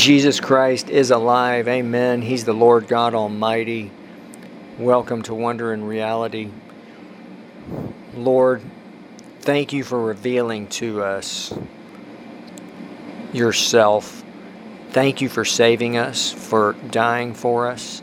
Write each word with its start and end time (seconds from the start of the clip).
Jesus 0.00 0.40
Christ 0.40 0.88
is 0.88 1.10
alive. 1.10 1.68
Amen. 1.68 2.22
He's 2.22 2.46
the 2.46 2.54
Lord 2.54 2.88
God 2.88 3.14
Almighty. 3.14 3.90
Welcome 4.78 5.20
to 5.24 5.34
Wonder 5.34 5.74
and 5.74 5.86
Reality. 5.86 6.48
Lord, 8.14 8.62
thank 9.40 9.74
you 9.74 9.84
for 9.84 10.02
revealing 10.02 10.68
to 10.68 11.02
us 11.02 11.52
yourself. 13.34 14.24
Thank 14.88 15.20
you 15.20 15.28
for 15.28 15.44
saving 15.44 15.98
us, 15.98 16.32
for 16.32 16.76
dying 16.90 17.34
for 17.34 17.68
us, 17.68 18.02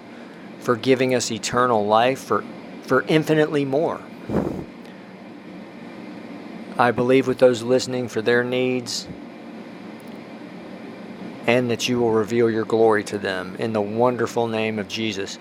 for 0.60 0.76
giving 0.76 1.16
us 1.16 1.32
eternal 1.32 1.88
life, 1.88 2.20
for, 2.20 2.44
for 2.84 3.06
infinitely 3.08 3.66
more. 3.66 4.00
I 6.78 6.92
believe 6.92 7.28
with 7.28 7.40
those 7.40 7.64
listening 7.64 8.08
for 8.08 8.22
their 8.22 8.44
needs 8.44 9.08
and 11.48 11.72
that 11.72 11.88
you 11.88 12.00
will 12.00 12.12
reveal 12.12 12.52
your 12.52 12.66
glory 12.66 13.04
to 13.06 13.18
them 13.18 13.56
in 13.58 13.72
the 13.72 13.82
wonderful 13.82 14.48
name 14.48 14.78
of 14.78 14.90
Jesus. 14.90 15.40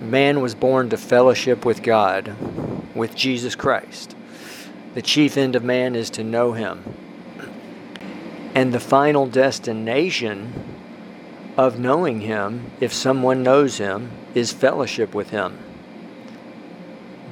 Man 0.00 0.40
was 0.40 0.54
born 0.54 0.88
to 0.90 0.96
fellowship 0.96 1.64
with 1.66 1.82
God, 1.82 2.34
with 2.96 3.14
Jesus 3.14 3.54
Christ. 3.54 4.16
The 4.94 5.02
chief 5.02 5.36
end 5.36 5.54
of 5.54 5.62
man 5.62 5.94
is 5.94 6.10
to 6.10 6.24
know 6.24 6.52
him. 6.52 6.82
And 8.54 8.72
the 8.72 8.80
final 8.80 9.26
destination 9.26 10.52
of 11.56 11.78
knowing 11.78 12.22
him, 12.22 12.70
if 12.80 12.92
someone 12.92 13.42
knows 13.42 13.78
him, 13.78 14.10
is 14.34 14.52
fellowship 14.52 15.14
with 15.14 15.30
him. 15.30 15.58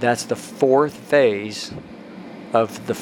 That's 0.00 0.24
the 0.24 0.36
fourth 0.36 0.94
phase 0.94 1.72
of 2.52 2.86
the 2.86 2.98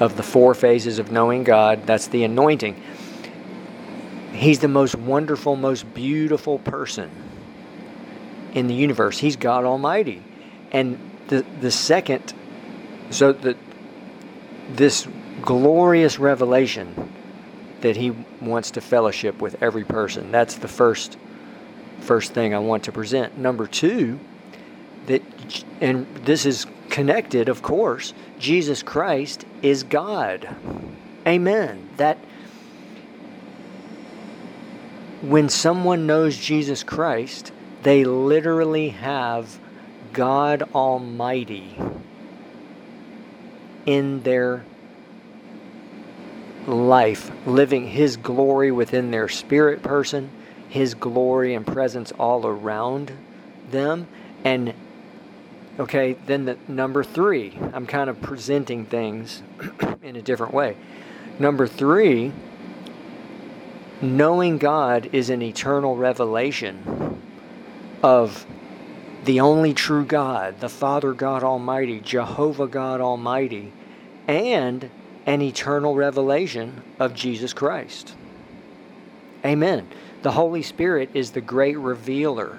of 0.00 0.16
the 0.16 0.22
four 0.22 0.54
phases 0.54 0.98
of 0.98 1.10
knowing 1.10 1.42
God. 1.42 1.84
That's 1.84 2.06
the 2.06 2.22
anointing. 2.22 2.80
He's 4.38 4.60
the 4.60 4.68
most 4.68 4.94
wonderful, 4.94 5.56
most 5.56 5.92
beautiful 5.94 6.60
person 6.60 7.10
in 8.54 8.68
the 8.68 8.74
universe. 8.74 9.18
He's 9.18 9.34
God 9.34 9.64
Almighty. 9.64 10.22
And 10.70 10.98
the 11.26 11.44
the 11.60 11.72
second 11.72 12.32
so 13.10 13.32
the 13.32 13.56
this 14.70 15.08
glorious 15.42 16.20
revelation 16.20 17.12
that 17.80 17.96
he 17.96 18.10
wants 18.40 18.72
to 18.72 18.80
fellowship 18.80 19.40
with 19.40 19.60
every 19.60 19.84
person. 19.84 20.30
That's 20.30 20.54
the 20.54 20.68
first 20.68 21.18
first 22.00 22.32
thing 22.32 22.54
I 22.54 22.60
want 22.60 22.84
to 22.84 22.92
present. 22.92 23.36
Number 23.38 23.66
2 23.66 24.20
that 25.06 25.22
and 25.80 26.06
this 26.24 26.46
is 26.46 26.64
connected, 26.90 27.48
of 27.48 27.62
course, 27.62 28.14
Jesus 28.38 28.84
Christ 28.84 29.44
is 29.62 29.82
God. 29.82 30.48
Amen. 31.26 31.88
That 31.96 32.18
when 35.22 35.48
someone 35.48 36.06
knows 36.06 36.36
Jesus 36.36 36.82
Christ, 36.82 37.52
they 37.82 38.04
literally 38.04 38.90
have 38.90 39.58
God 40.12 40.62
Almighty 40.74 41.76
in 43.86 44.22
their 44.22 44.64
life, 46.66 47.30
living 47.46 47.88
His 47.88 48.16
glory 48.16 48.70
within 48.70 49.10
their 49.10 49.28
spirit 49.28 49.82
person, 49.82 50.30
His 50.68 50.94
glory 50.94 51.54
and 51.54 51.66
presence 51.66 52.12
all 52.12 52.46
around 52.46 53.12
them. 53.70 54.06
And, 54.44 54.74
okay, 55.80 56.12
then 56.26 56.44
the 56.44 56.58
number 56.68 57.02
three, 57.02 57.58
I'm 57.72 57.86
kind 57.86 58.08
of 58.08 58.20
presenting 58.20 58.84
things 58.84 59.42
in 60.02 60.16
a 60.16 60.22
different 60.22 60.54
way. 60.54 60.76
Number 61.38 61.66
three, 61.66 62.32
knowing 64.00 64.58
God 64.58 65.10
is 65.12 65.30
an 65.30 65.42
eternal 65.42 65.96
revelation 65.96 67.20
of 68.02 68.46
the 69.24 69.40
only 69.40 69.74
true 69.74 70.04
God, 70.04 70.60
the 70.60 70.68
Father 70.68 71.12
God 71.12 71.42
Almighty, 71.42 72.00
Jehovah 72.00 72.66
God 72.66 73.00
Almighty, 73.00 73.72
and 74.26 74.90
an 75.26 75.42
eternal 75.42 75.94
revelation 75.94 76.82
of 76.98 77.14
Jesus 77.14 77.52
Christ. 77.52 78.14
Amen. 79.44 79.88
The 80.22 80.32
Holy 80.32 80.62
Spirit 80.62 81.10
is 81.14 81.32
the 81.32 81.40
great 81.40 81.78
revealer 81.78 82.58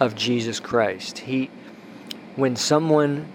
of 0.00 0.14
Jesus 0.14 0.60
Christ. 0.60 1.18
He 1.18 1.50
when 2.36 2.56
someone 2.56 3.26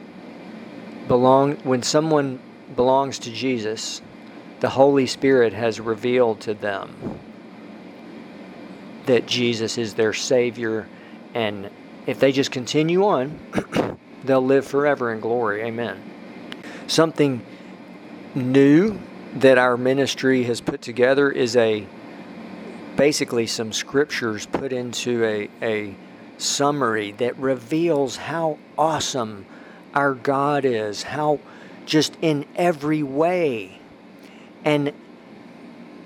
belong 1.08 1.56
when 1.58 1.84
someone 1.84 2.40
belongs 2.75 3.19
to 3.19 3.31
Jesus, 3.31 4.02
the 4.59 4.70
Holy 4.70 5.06
Spirit 5.06 5.53
has 5.53 5.80
revealed 5.80 6.42
to 6.42 6.53
them 6.53 7.20
that 9.06 9.25
Jesus 9.25 9.78
is 9.78 9.96
their 9.96 10.14
Savior, 10.14 10.88
and 11.34 11.70
if 12.06 12.20
they 12.20 12.31
just 12.31 12.52
continue 12.52 13.06
on, 13.06 13.40
they'll 14.24 14.46
live 14.46 14.68
forever 14.68 15.12
in 15.12 15.19
glory. 15.19 15.64
Amen. 15.64 15.98
Something 16.88 17.42
new 18.36 19.00
that 19.36 19.58
our 19.58 19.78
ministry 19.78 20.44
has 20.44 20.62
put 20.62 20.81
together 20.81 21.31
is 21.31 21.56
a 21.56 21.88
basically 22.96 23.48
some 23.48 23.72
scriptures 23.72 24.46
put 24.46 24.74
into 24.74 25.24
a, 25.24 25.50
a 25.62 25.96
summary 26.38 27.12
that 27.14 27.38
reveals 27.38 28.18
how 28.18 28.58
awesome 28.78 29.46
our 29.94 30.14
God 30.14 30.66
is, 30.66 31.03
how 31.03 31.40
just 31.86 32.18
in 32.22 32.46
every 32.56 33.02
way 33.02 33.79
and 34.66 34.94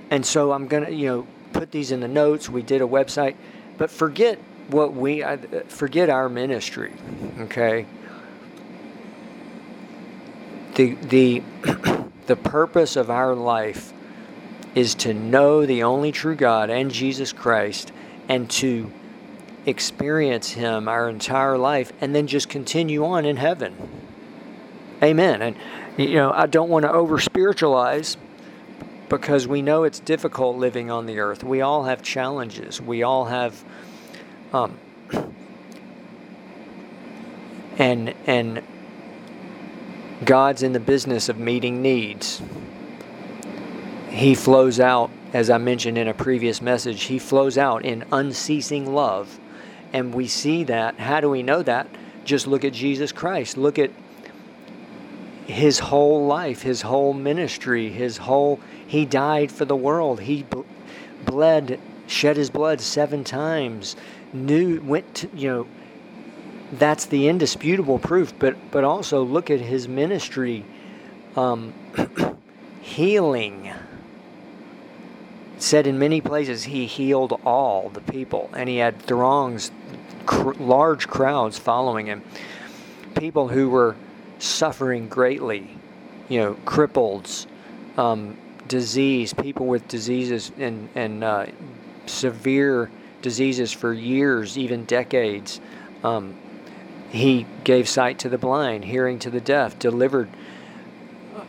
and 0.09 0.25
so 0.25 0.52
I'm 0.52 0.68
gonna 0.68 0.90
you 0.90 1.08
know 1.08 1.28
put 1.53 1.72
these 1.72 1.91
in 1.91 2.00
the 2.00 2.08
notes. 2.08 2.50
We 2.50 2.62
did 2.62 2.81
a 2.81 2.88
website, 2.88 3.36
but 3.78 3.90
forget 3.90 4.40
what 4.68 4.94
we 4.94 5.24
uh, 5.24 5.38
forget 5.68 6.09
our 6.09 6.30
ministry. 6.30 6.94
Okay. 7.40 7.86
The 10.75 10.96
the 10.96 11.44
the 12.28 12.36
purpose 12.36 12.96
of 12.96 13.09
our 13.09 13.36
life 13.36 13.94
is 14.75 14.96
to 14.96 15.13
know 15.13 15.66
the 15.66 15.84
only 15.84 16.12
true 16.12 16.36
God 16.36 16.69
and 16.69 16.90
Jesus 16.92 17.31
Christ 17.31 17.92
and 18.28 18.50
to 18.52 18.92
experience 19.66 20.52
him 20.52 20.88
our 20.88 21.09
entire 21.09 21.58
life 21.58 21.94
and 22.02 22.16
then 22.16 22.28
just 22.28 22.50
continue 22.50 23.06
on 23.06 23.25
in 23.25 23.38
heaven. 23.38 23.75
Amen. 25.02 25.42
And 25.42 25.56
you 25.97 26.16
know, 26.16 26.31
I 26.31 26.47
don't 26.47 26.69
want 26.69 26.84
to 26.84 26.92
over 26.92 27.19
spiritualize 27.19 28.18
because 29.19 29.47
we 29.47 29.62
know 29.62 29.84
it's 29.84 30.00
difficult 30.00 30.57
living 30.57 30.90
on 30.90 31.06
the 31.06 31.19
earth. 31.19 31.44
We 31.44 31.62
all 31.62 31.84
have 31.84 32.01
challenges. 32.01 32.81
We 32.81 33.03
all 33.03 33.25
have, 33.25 33.63
um, 34.51 34.75
and 37.78 38.16
and 38.25 38.63
God's 40.25 40.63
in 40.63 40.74
the 40.74 40.79
business 40.79 41.29
of 41.29 41.38
meeting 41.38 41.84
needs. 41.84 42.41
He 44.09 44.34
flows 44.34 44.79
out, 44.79 45.12
as 45.31 45.51
I 45.51 45.59
mentioned 45.59 46.00
in 46.00 46.07
a 46.07 46.13
previous 46.16 46.59
message. 46.59 47.03
He 47.03 47.19
flows 47.19 47.56
out 47.56 47.85
in 47.85 48.06
unceasing 48.12 48.95
love, 48.95 49.40
and 49.91 50.12
we 50.12 50.28
see 50.28 50.63
that. 50.63 51.00
How 51.00 51.22
do 51.22 51.30
we 51.30 51.44
know 51.44 51.62
that? 51.62 51.88
Just 52.25 52.47
look 52.47 52.66
at 52.66 52.74
Jesus 52.74 53.12
Christ. 53.12 53.57
Look 53.57 53.78
at 53.78 53.91
his 55.53 55.80
whole 55.80 56.25
life, 56.25 56.64
his 56.64 56.81
whole 56.81 57.14
ministry, 57.14 57.90
his 57.90 58.18
whole 58.18 58.59
he 58.86 59.06
died 59.06 59.52
for 59.52 59.66
the 59.66 59.75
world. 59.75 60.22
He 60.22 60.46
bled, 61.25 61.80
shed 62.08 62.38
his 62.38 62.50
blood 62.50 62.81
seven 62.81 63.24
times. 63.24 63.96
Knew, 64.34 64.81
went 64.81 65.16
to, 65.16 65.30
you 65.36 65.50
know, 65.50 65.68
that's 66.74 67.06
the 67.06 67.28
indisputable 67.28 68.00
proof. 68.00 68.34
But 68.38 68.72
but 68.72 68.84
also 68.84 69.24
look 69.24 69.50
at 69.50 69.62
his 69.62 69.88
ministry, 69.88 70.66
um, 71.36 71.74
healing. 72.81 73.72
said 75.60 75.88
in 75.88 75.98
many 75.98 76.19
places 76.19 76.63
he 76.63 76.86
healed 76.86 77.39
all 77.45 77.89
the 77.89 78.01
people, 78.01 78.50
and 78.54 78.68
he 78.68 78.78
had 78.78 79.00
throngs, 79.01 79.72
cr- 80.25 80.54
large 80.60 81.07
crowds 81.07 81.57
following 81.57 82.07
him. 82.07 82.24
People 83.16 83.48
who 83.48 83.69
were 83.69 83.95
suffering 84.44 85.07
greatly, 85.07 85.69
you 86.28 86.40
know, 86.40 86.54
cripples, 86.66 87.48
um, 87.98 88.38
disease, 88.68 89.34
people 89.34 89.66
with 89.66 89.88
diseases 89.88 90.51
and, 90.57 90.90
and 90.95 91.24
uh, 91.24 91.45
severe 92.06 92.92
diseases 93.22 93.72
for 93.72 93.94
years, 93.94 94.57
even 94.57 94.84
decades. 94.84 95.62
Um, 96.04 96.36
he 97.10 97.45
gave 97.63 97.88
sight 97.88 98.19
to 98.19 98.30
the 98.30 98.38
blind, 98.38 98.84
hearing 98.84 99.18
to 99.19 99.30
the 99.30 99.40
deaf, 99.40 99.80
delivered, 99.80 100.30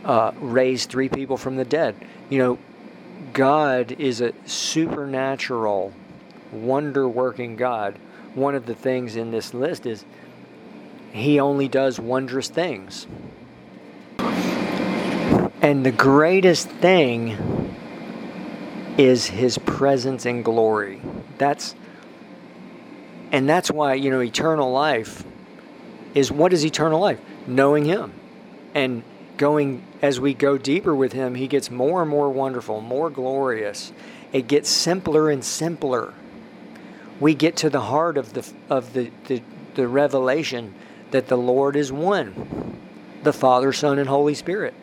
uh, 0.04 0.32
raised 0.38 0.88
three 0.88 1.08
people 1.08 1.36
from 1.36 1.56
the 1.56 1.64
dead. 1.64 1.96
You 2.30 2.38
know, 2.38 2.58
God 3.32 3.92
is 3.92 4.20
a 4.20 4.32
supernatural, 4.46 5.92
wonder 6.52 7.08
working 7.08 7.56
God. 7.56 7.98
One 8.34 8.54
of 8.54 8.66
the 8.66 8.74
things 8.74 9.16
in 9.16 9.32
this 9.32 9.52
list 9.52 9.84
is 9.84 10.04
he 11.14 11.38
only 11.38 11.68
does 11.68 12.00
wondrous 12.00 12.48
things. 12.48 13.06
And 14.18 15.86
the 15.86 15.92
greatest 15.92 16.68
thing 16.68 17.72
is 18.98 19.26
his 19.26 19.56
presence 19.58 20.26
and 20.26 20.44
glory. 20.44 21.00
That's 21.38 21.76
and 23.30 23.48
that's 23.48 23.70
why, 23.70 23.94
you 23.94 24.10
know, 24.10 24.20
eternal 24.20 24.72
life 24.72 25.24
is 26.14 26.32
what 26.32 26.52
is 26.52 26.64
eternal 26.64 27.00
life? 27.00 27.20
Knowing 27.46 27.84
him. 27.84 28.12
And 28.74 29.04
going 29.36 29.84
as 30.02 30.18
we 30.18 30.34
go 30.34 30.58
deeper 30.58 30.94
with 30.96 31.12
him, 31.12 31.36
he 31.36 31.46
gets 31.46 31.70
more 31.70 32.02
and 32.02 32.10
more 32.10 32.28
wonderful, 32.28 32.80
more 32.80 33.08
glorious. 33.08 33.92
It 34.32 34.48
gets 34.48 34.68
simpler 34.68 35.30
and 35.30 35.44
simpler. 35.44 36.12
We 37.20 37.34
get 37.34 37.56
to 37.58 37.70
the 37.70 37.82
heart 37.82 38.18
of 38.18 38.32
the 38.32 38.52
of 38.68 38.94
the, 38.94 39.12
the, 39.28 39.42
the 39.76 39.86
revelation 39.86 40.74
that 41.14 41.28
the 41.28 41.38
Lord 41.38 41.76
is 41.76 41.92
one. 41.92 42.76
The 43.22 43.32
Father, 43.32 43.72
Son, 43.72 44.00
and 44.00 44.08
Holy 44.08 44.34
Spirit. 44.34 44.74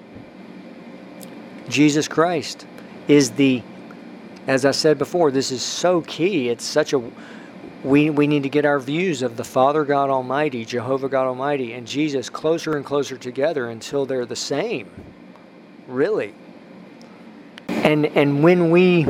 Jesus 1.68 2.08
Christ 2.08 2.66
is 3.10 3.32
the 3.32 3.62
as 4.48 4.64
I 4.64 4.72
said 4.72 4.98
before, 4.98 5.30
this 5.30 5.52
is 5.52 5.62
so 5.62 6.02
key. 6.02 6.48
It's 6.48 6.64
such 6.64 6.94
a 6.94 7.04
we, 7.84 8.10
we 8.10 8.28
need 8.28 8.44
to 8.44 8.50
get 8.50 8.64
our 8.64 8.80
views 8.80 9.24
of 9.24 9.36
the 9.36 9.44
Father 9.44 9.84
God 9.84 10.10
Almighty, 10.10 10.64
Jehovah 10.64 11.10
God 11.10 11.28
Almighty, 11.28 11.74
and 11.74 11.86
Jesus 11.86 12.30
closer 12.30 12.78
and 12.78 12.86
closer 12.86 13.18
together 13.18 13.70
until 13.70 14.06
they're 14.06 14.26
the 14.26 14.34
same. 14.34 14.90
Really. 15.86 16.34
And 17.68 18.06
and 18.06 18.42
when 18.42 18.72
we 18.72 19.04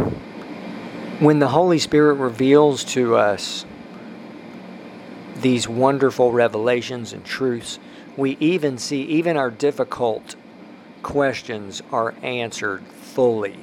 when 1.19 1.37
the 1.37 1.49
Holy 1.49 1.77
Spirit 1.77 2.15
reveals 2.15 2.83
to 2.95 3.15
us 3.15 3.63
these 5.41 5.67
wonderful 5.67 6.31
revelations 6.31 7.13
and 7.13 7.23
truths, 7.25 7.79
we 8.17 8.37
even 8.39 8.77
see 8.77 9.03
even 9.03 9.37
our 9.37 9.51
difficult 9.51 10.35
questions 11.03 11.81
are 11.91 12.13
answered 12.21 12.83
fully. 12.83 13.57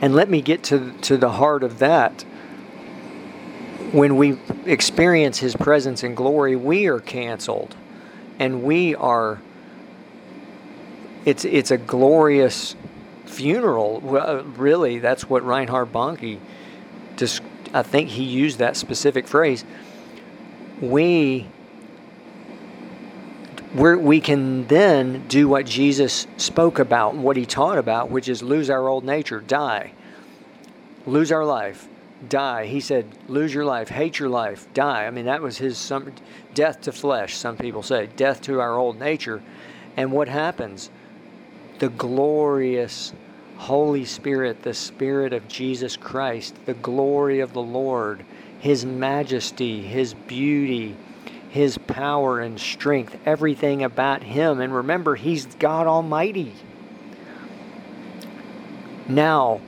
And 0.00 0.14
let 0.14 0.28
me 0.28 0.42
get 0.42 0.62
to 0.64 0.92
to 1.02 1.16
the 1.16 1.32
heart 1.32 1.62
of 1.62 1.78
that 1.78 2.24
when 3.92 4.16
we 4.16 4.38
experience 4.66 5.38
his 5.38 5.54
presence 5.56 6.02
and 6.02 6.16
glory, 6.16 6.56
we 6.56 6.86
are 6.86 7.00
canceled 7.00 7.74
and 8.38 8.62
we 8.62 8.94
are 8.94 9.40
it's 11.24 11.44
it's 11.44 11.70
a 11.70 11.78
glorious 11.78 12.74
funeral. 13.24 14.00
Really, 14.00 14.98
that's 14.98 15.28
what 15.28 15.44
Reinhard 15.44 15.92
Bonnke 15.92 16.38
I 17.72 17.82
think 17.82 18.10
he 18.10 18.24
used 18.24 18.58
that 18.58 18.76
specific 18.76 19.26
phrase. 19.26 19.64
We 20.80 21.46
we 23.76 24.20
can 24.20 24.66
then 24.68 25.26
do 25.28 25.48
what 25.48 25.66
Jesus 25.66 26.26
spoke 26.38 26.78
about, 26.78 27.14
what 27.14 27.36
he 27.36 27.44
taught 27.44 27.76
about, 27.76 28.10
which 28.10 28.28
is 28.28 28.42
lose 28.42 28.70
our 28.70 28.88
old 28.88 29.04
nature, 29.04 29.40
die, 29.40 29.92
lose 31.06 31.30
our 31.30 31.44
life, 31.44 31.86
die. 32.28 32.66
He 32.66 32.80
said, 32.80 33.06
lose 33.28 33.52
your 33.52 33.64
life, 33.64 33.88
hate 33.88 34.18
your 34.18 34.30
life, 34.30 34.66
die. 34.72 35.04
I 35.04 35.10
mean, 35.10 35.26
that 35.26 35.42
was 35.42 35.58
his 35.58 35.76
some, 35.76 36.12
death 36.54 36.80
to 36.82 36.92
flesh, 36.92 37.36
some 37.36 37.56
people 37.56 37.82
say, 37.82 38.08
death 38.16 38.40
to 38.42 38.60
our 38.60 38.76
old 38.76 38.98
nature. 38.98 39.42
And 39.96 40.10
what 40.10 40.28
happens? 40.28 40.90
The 41.78 41.90
glorious 41.90 43.12
Holy 43.58 44.04
Spirit, 44.04 44.62
the 44.62 44.74
Spirit 44.74 45.32
of 45.32 45.48
Jesus 45.48 45.96
Christ, 45.96 46.54
the 46.64 46.74
glory 46.74 47.40
of 47.40 47.52
the 47.52 47.62
Lord, 47.62 48.24
His 48.66 48.84
majesty, 48.84 49.80
His 49.80 50.12
beauty, 50.12 50.96
His 51.50 51.78
power 51.78 52.40
and 52.40 52.58
strength, 52.58 53.16
everything 53.24 53.84
about 53.84 54.24
Him. 54.24 54.60
And 54.60 54.74
remember, 54.74 55.14
He's 55.14 55.46
God 55.46 55.86
Almighty. 55.86 56.52
Now, 59.06 59.60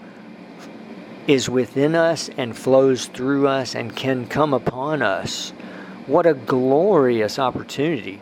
is 1.28 1.48
within 1.48 1.94
us 1.94 2.28
and 2.36 2.56
flows 2.58 3.06
through 3.06 3.46
us 3.46 3.76
and 3.76 3.94
can 3.94 4.26
come 4.26 4.52
upon 4.52 5.00
us. 5.00 5.50
What 6.08 6.26
a 6.26 6.34
glorious 6.34 7.38
opportunity. 7.38 8.20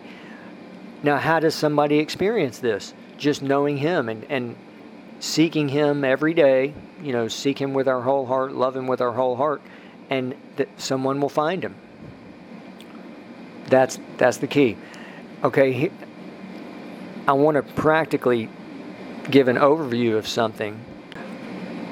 Now, 1.03 1.17
how 1.17 1.41
does 1.41 1.55
somebody 1.55 2.01
experience 2.01 2.59
this? 2.59 2.93
Just 3.17 3.41
knowing 3.41 3.79
Him 3.79 4.11
and, 4.11 4.27
and 4.29 4.57
seeking 5.21 5.71
Him 5.71 6.05
every 6.05 6.35
day, 6.35 6.75
you 7.03 7.15
know, 7.15 7.29
seek 7.29 7.59
Him 7.59 7.73
with 7.73 7.89
our 7.89 8.03
whole 8.03 8.27
heart, 8.27 8.53
love 8.53 8.77
Him 8.77 8.87
with 8.87 9.01
our 9.01 9.13
whole 9.13 9.37
heart, 9.37 9.63
and 10.11 10.35
that 10.57 10.69
someone 10.81 11.21
will 11.21 11.29
find 11.29 11.65
Him. 11.65 11.75
That's, 13.67 13.99
that's 14.17 14.37
the 14.39 14.47
key. 14.47 14.77
Okay, 15.43 15.91
I 17.27 17.33
want 17.33 17.57
to 17.57 17.63
practically 17.75 18.49
give 19.31 19.49
an 19.49 19.57
overview 19.57 20.17
of 20.17 20.27
something 20.29 20.85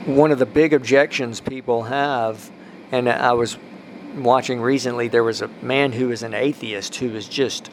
one 0.07 0.31
of 0.31 0.39
the 0.39 0.47
big 0.47 0.75
objections 0.75 1.41
people 1.41 1.85
have, 1.85 2.51
and 2.93 3.09
I 3.09 3.33
was 3.33 3.57
watching 4.17 4.61
recently, 4.61 5.09
there 5.09 5.25
was 5.25 5.41
a 5.43 5.49
man 5.63 5.93
who 5.93 6.11
is 6.11 6.23
an 6.23 6.35
atheist 6.35 6.97
who 6.97 7.11
was 7.11 7.27
just 7.27 7.71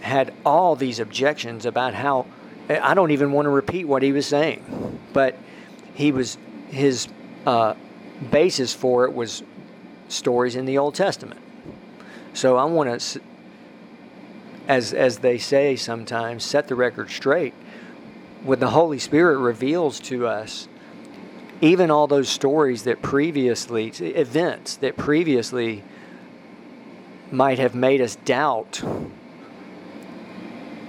had 0.00 0.32
all 0.46 0.76
these 0.76 1.00
objections 1.00 1.66
about 1.66 1.94
how 1.94 2.26
I 2.68 2.94
don't 2.94 3.10
even 3.10 3.32
want 3.32 3.46
to 3.46 3.50
repeat 3.50 3.86
what 3.86 4.02
he 4.02 4.12
was 4.12 4.26
saying, 4.26 5.00
but 5.12 5.36
he 5.94 6.12
was 6.12 6.38
his 6.68 7.08
uh, 7.44 7.74
basis 8.30 8.72
for 8.72 9.04
it 9.04 9.12
was 9.12 9.42
stories 10.08 10.56
in 10.56 10.64
the 10.64 10.78
Old 10.78 10.94
Testament. 10.94 11.40
So 12.34 12.56
I 12.56 12.64
want 12.64 13.00
to, 13.00 13.20
as 14.66 14.92
as 14.92 15.18
they 15.18 15.38
say 15.38 15.76
sometimes, 15.76 16.44
set 16.44 16.68
the 16.68 16.74
record 16.74 17.10
straight. 17.10 17.54
When 18.42 18.60
the 18.60 18.70
Holy 18.70 18.98
Spirit 18.98 19.38
reveals 19.38 19.98
to 20.00 20.26
us 20.26 20.68
even 21.60 21.90
all 21.90 22.06
those 22.06 22.28
stories 22.28 22.84
that 22.84 23.02
previously, 23.02 23.88
events 23.88 24.76
that 24.76 24.96
previously 24.96 25.82
might 27.30 27.58
have 27.58 27.74
made 27.74 28.00
us 28.00 28.16
doubt, 28.16 28.82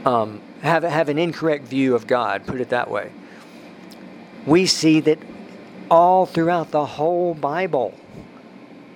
um, 0.06 0.42
have, 0.62 0.84
have 0.84 1.10
an 1.10 1.18
incorrect 1.18 1.66
view 1.66 1.96
of 1.96 2.08
God, 2.08 2.46
put 2.46 2.62
it 2.62 2.70
that 2.70 2.90
way. 2.90 3.12
We 4.46 4.66
see 4.66 5.00
that 5.02 5.20
all 5.90 6.26
throughout 6.26 6.72
the 6.72 6.86
whole 6.86 7.34
Bible, 7.34 7.94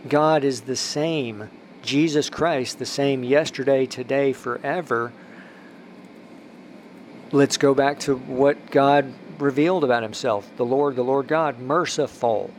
God 0.08 0.44
is 0.44 0.62
the 0.62 0.76
same. 0.76 1.50
Jesus 1.82 2.30
Christ, 2.30 2.80
the 2.80 2.86
same 2.86 3.24
yesterday, 3.24 3.86
today, 3.86 4.34
forever. 4.34 5.12
Let's 7.32 7.58
go 7.58 7.74
back 7.74 8.00
to 8.01 8.16
what 8.16 8.72
God 8.72 9.13
revealed 9.39 9.84
about 9.84 10.04
himself 10.04 10.50
the 10.58 10.66
Lord, 10.66 10.96
the 10.96 11.04
Lord 11.04 11.27
God, 11.27 11.60
merciful, 11.60 12.51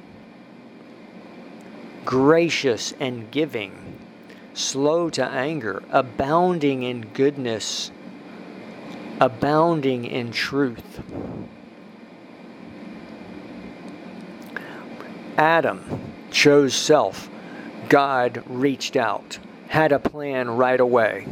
gracious 2.05 2.93
and 3.01 3.31
giving, 3.31 3.99
slow 4.53 5.11
to 5.11 5.25
anger, 5.25 5.83
abounding 5.91 6.83
in 6.83 7.03
goodness, 7.15 7.91
abounding 9.21 10.05
in 10.05 10.33
truth. 10.33 11.03
Adam 15.37 16.01
chose 16.31 16.75
self. 16.75 17.31
God 17.89 18.43
reached 18.47 18.97
out, 18.97 19.39
had 19.69 19.93
a 19.93 19.99
plan 19.99 20.51
right 20.51 20.81
away, 20.81 21.27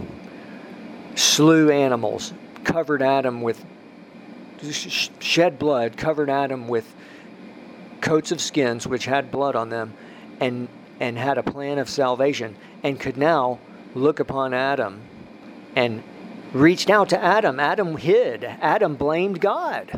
slew 1.14 1.70
animals, 1.70 2.32
covered 2.64 3.02
Adam 3.02 3.42
with 3.42 3.64
shed 5.20 5.58
blood, 5.58 5.96
covered 5.96 6.30
Adam 6.30 6.68
with 6.68 6.94
coats 8.00 8.30
of 8.30 8.40
skins 8.40 8.86
which 8.86 9.06
had 9.06 9.30
blood 9.30 9.56
on 9.56 9.70
them, 9.70 9.94
and 10.40 10.68
and 11.00 11.18
had 11.18 11.36
a 11.36 11.42
plan 11.42 11.78
of 11.78 11.88
salvation, 11.88 12.56
and 12.82 13.00
could 13.00 13.16
now 13.16 13.58
look 13.94 14.20
upon 14.20 14.54
Adam, 14.54 15.00
and 15.74 16.02
reached 16.52 16.90
out 16.90 17.08
to 17.08 17.22
Adam. 17.22 17.58
Adam 17.58 17.96
hid. 17.96 18.44
Adam 18.44 18.94
blamed 18.94 19.40
God. 19.40 19.90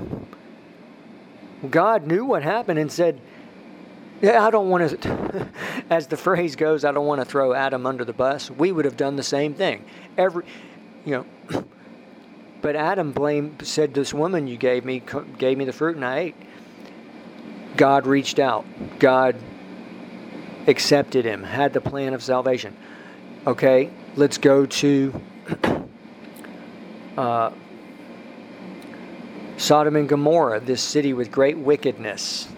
God 1.71 2.07
knew 2.07 2.25
what 2.25 2.43
happened 2.43 2.79
and 2.79 2.91
said, 2.91 3.21
yeah, 4.25 4.47
I 4.47 4.51
don't 4.51 4.71
want 4.71 5.03
to, 5.03 5.49
as 5.91 6.07
the 6.07 6.17
phrase 6.17 6.57
goes, 6.57 6.83
I 6.85 6.93
don't 6.93 7.07
want 7.07 7.21
to 7.21 7.27
throw 7.27 7.53
Adam 7.53 7.85
under 7.85 8.07
the 8.07 8.15
bus. 8.15 8.51
We 8.51 8.73
would 8.73 8.87
have 8.87 8.97
done 8.97 9.17
the 9.17 9.23
same 9.23 9.53
thing. 9.53 9.85
Every, 10.17 10.47
you 11.05 11.27
know, 11.51 11.65
but 12.63 12.75
Adam 12.75 13.13
blamed, 13.13 13.67
said, 13.67 13.93
"This 13.93 14.15
woman 14.15 14.47
you 14.47 14.57
gave 14.57 14.83
me 14.85 15.03
gave 15.37 15.59
me 15.59 15.67
the 15.67 15.75
fruit, 15.75 15.97
and 15.97 16.05
I 16.05 16.19
ate." 16.19 16.37
God 17.77 18.07
reached 18.07 18.39
out. 18.39 18.65
God 18.99 19.37
accepted 20.67 21.27
him. 21.27 21.43
Had 21.43 21.75
the 21.75 21.83
plan 21.83 22.15
of 22.15 22.23
salvation. 22.23 22.75
Okay, 23.47 23.91
let's 24.17 24.39
go 24.39 24.65
to 24.65 25.21
uh, 27.19 27.51
Sodom 29.59 29.97
and 29.97 30.09
Gomorrah, 30.09 30.61
this 30.61 30.81
city 30.81 31.13
with 31.13 31.31
great 31.31 31.59
wickedness. 31.59 32.49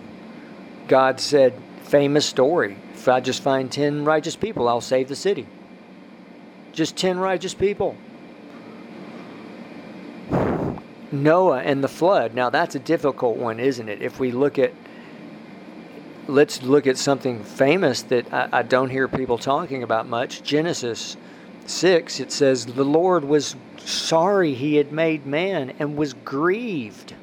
God 0.88 1.20
said, 1.20 1.54
famous 1.84 2.26
story. 2.26 2.76
If 2.94 3.08
I 3.08 3.20
just 3.20 3.42
find 3.42 3.70
10 3.70 4.04
righteous 4.04 4.36
people, 4.36 4.68
I'll 4.68 4.80
save 4.80 5.08
the 5.08 5.16
city. 5.16 5.46
Just 6.72 6.96
10 6.96 7.18
righteous 7.18 7.54
people. 7.54 7.96
Noah 11.12 11.60
and 11.60 11.82
the 11.82 11.88
flood. 11.88 12.34
Now, 12.34 12.50
that's 12.50 12.74
a 12.74 12.80
difficult 12.80 13.36
one, 13.36 13.60
isn't 13.60 13.88
it? 13.88 14.02
If 14.02 14.18
we 14.18 14.32
look 14.32 14.58
at 14.58 14.72
let's 16.28 16.62
look 16.62 16.86
at 16.86 16.98
something 16.98 17.42
famous 17.44 18.02
that 18.02 18.32
I, 18.32 18.48
I 18.52 18.62
don't 18.62 18.90
hear 18.90 19.08
people 19.08 19.38
talking 19.38 19.82
about 19.82 20.08
much. 20.08 20.42
Genesis 20.42 21.16
6, 21.66 22.20
it 22.20 22.32
says, 22.32 22.66
The 22.66 22.84
Lord 22.84 23.24
was 23.24 23.56
sorry 23.78 24.54
he 24.54 24.76
had 24.76 24.92
made 24.92 25.26
man 25.26 25.74
and 25.78 25.96
was 25.96 26.14
grieved. 26.14 27.14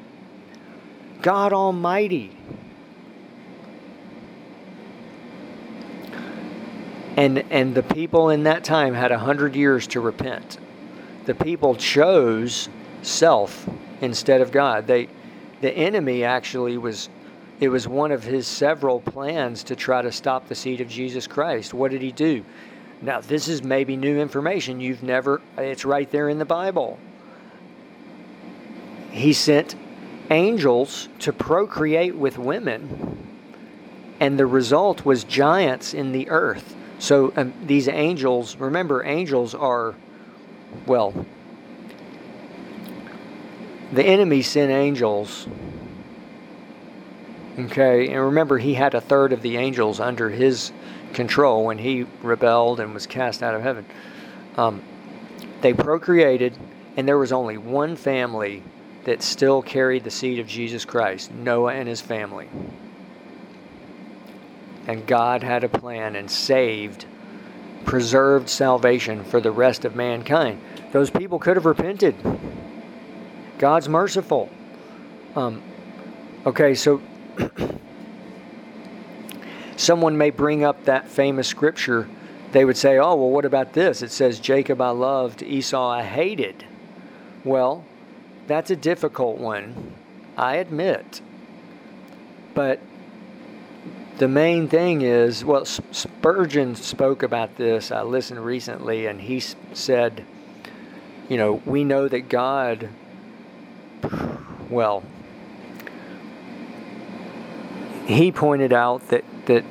God 1.21 1.53
Almighty. 1.53 2.37
And, 7.15 7.39
and 7.51 7.75
the 7.75 7.83
people 7.83 8.29
in 8.29 8.43
that 8.43 8.63
time 8.63 8.93
had 8.93 9.11
a 9.11 9.19
hundred 9.19 9.55
years 9.55 9.87
to 9.87 9.99
repent. 9.99 10.57
The 11.25 11.35
people 11.35 11.75
chose 11.75 12.69
self 13.01 13.69
instead 14.01 14.41
of 14.41 14.51
God. 14.51 14.87
They, 14.87 15.09
the 15.61 15.71
enemy 15.71 16.23
actually 16.23 16.77
was 16.77 17.09
it 17.59 17.69
was 17.69 17.87
one 17.87 18.11
of 18.11 18.23
his 18.23 18.47
several 18.47 18.99
plans 18.99 19.63
to 19.63 19.75
try 19.75 20.01
to 20.01 20.11
stop 20.11 20.47
the 20.47 20.55
seed 20.55 20.81
of 20.81 20.89
Jesus 20.89 21.27
Christ. 21.27 21.73
What 21.73 21.91
did 21.91 22.01
he 22.01 22.11
do? 22.11 22.43
Now, 23.01 23.21
this 23.21 23.47
is 23.47 23.63
maybe 23.63 23.95
new 23.95 24.19
information. 24.19 24.79
You've 24.79 25.03
never, 25.03 25.41
it's 25.57 25.85
right 25.85 26.09
there 26.09 26.29
in 26.29 26.39
the 26.39 26.45
Bible. 26.45 26.97
He 29.11 29.33
sent 29.33 29.75
angels 30.31 31.09
to 31.19 31.31
procreate 31.31 32.15
with 32.15 32.37
women, 32.37 33.17
and 34.19 34.39
the 34.39 34.45
result 34.45 35.05
was 35.05 35.23
giants 35.23 35.93
in 35.93 36.11
the 36.11 36.29
earth. 36.29 36.75
So 37.03 37.33
um, 37.35 37.53
these 37.65 37.89
angels, 37.89 38.55
remember, 38.55 39.03
angels 39.03 39.53
are, 39.53 39.93
well, 40.85 41.13
the 43.91 44.05
enemy 44.05 44.41
sent 44.41 44.71
angels. 44.71 45.45
Okay, 47.59 48.07
and 48.07 48.21
remember, 48.21 48.57
he 48.57 48.75
had 48.75 48.95
a 48.95 49.01
third 49.01 49.33
of 49.33 49.41
the 49.41 49.57
angels 49.57 49.99
under 49.99 50.29
his 50.29 50.71
control 51.11 51.65
when 51.65 51.77
he 51.77 52.05
rebelled 52.21 52.79
and 52.79 52.93
was 52.93 53.05
cast 53.05 53.43
out 53.43 53.53
of 53.53 53.61
heaven. 53.61 53.85
Um, 54.55 54.81
they 55.59 55.73
procreated, 55.73 56.57
and 56.95 57.05
there 57.05 57.17
was 57.17 57.33
only 57.33 57.57
one 57.57 57.97
family 57.97 58.63
that 59.03 59.21
still 59.21 59.61
carried 59.61 60.05
the 60.05 60.11
seed 60.11 60.39
of 60.39 60.47
Jesus 60.47 60.85
Christ 60.85 61.33
Noah 61.33 61.73
and 61.73 61.89
his 61.89 61.99
family. 61.99 62.47
And 64.87 65.07
God 65.07 65.43
had 65.43 65.63
a 65.63 65.69
plan 65.69 66.15
and 66.15 66.29
saved, 66.29 67.05
preserved 67.85 68.49
salvation 68.49 69.23
for 69.23 69.39
the 69.39 69.51
rest 69.51 69.85
of 69.85 69.95
mankind. 69.95 70.61
Those 70.91 71.09
people 71.09 71.39
could 71.39 71.55
have 71.55 71.65
repented. 71.65 72.15
God's 73.57 73.87
merciful. 73.87 74.49
Um, 75.35 75.63
okay, 76.45 76.75
so 76.75 77.01
someone 79.77 80.17
may 80.17 80.29
bring 80.29 80.63
up 80.63 80.85
that 80.85 81.07
famous 81.07 81.47
scripture. 81.47 82.07
They 82.51 82.65
would 82.65 82.77
say, 82.77 82.99
oh, 82.99 83.15
well, 83.15 83.29
what 83.29 83.45
about 83.45 83.73
this? 83.73 84.01
It 84.01 84.11
says, 84.11 84.39
Jacob 84.39 84.81
I 84.81 84.89
loved, 84.89 85.41
Esau 85.41 85.89
I 85.89 86.03
hated. 86.03 86.65
Well, 87.43 87.85
that's 88.47 88.69
a 88.69 88.75
difficult 88.75 89.37
one, 89.37 89.93
I 90.37 90.57
admit. 90.57 91.21
But 92.53 92.79
the 94.17 94.27
main 94.27 94.67
thing 94.67 95.01
is, 95.01 95.43
well, 95.43 95.65
Spurgeon 95.65 96.75
spoke 96.75 97.23
about 97.23 97.55
this. 97.57 97.91
I 97.91 98.03
listened 98.03 98.45
recently, 98.45 99.07
and 99.07 99.19
he 99.19 99.39
said, 99.39 100.25
you 101.29 101.37
know, 101.37 101.61
we 101.65 101.83
know 101.83 102.07
that 102.07 102.29
God, 102.29 102.89
well, 104.69 105.03
he 108.05 108.31
pointed 108.31 108.73
out 108.73 109.07
that 109.09 109.23
that 109.45 109.63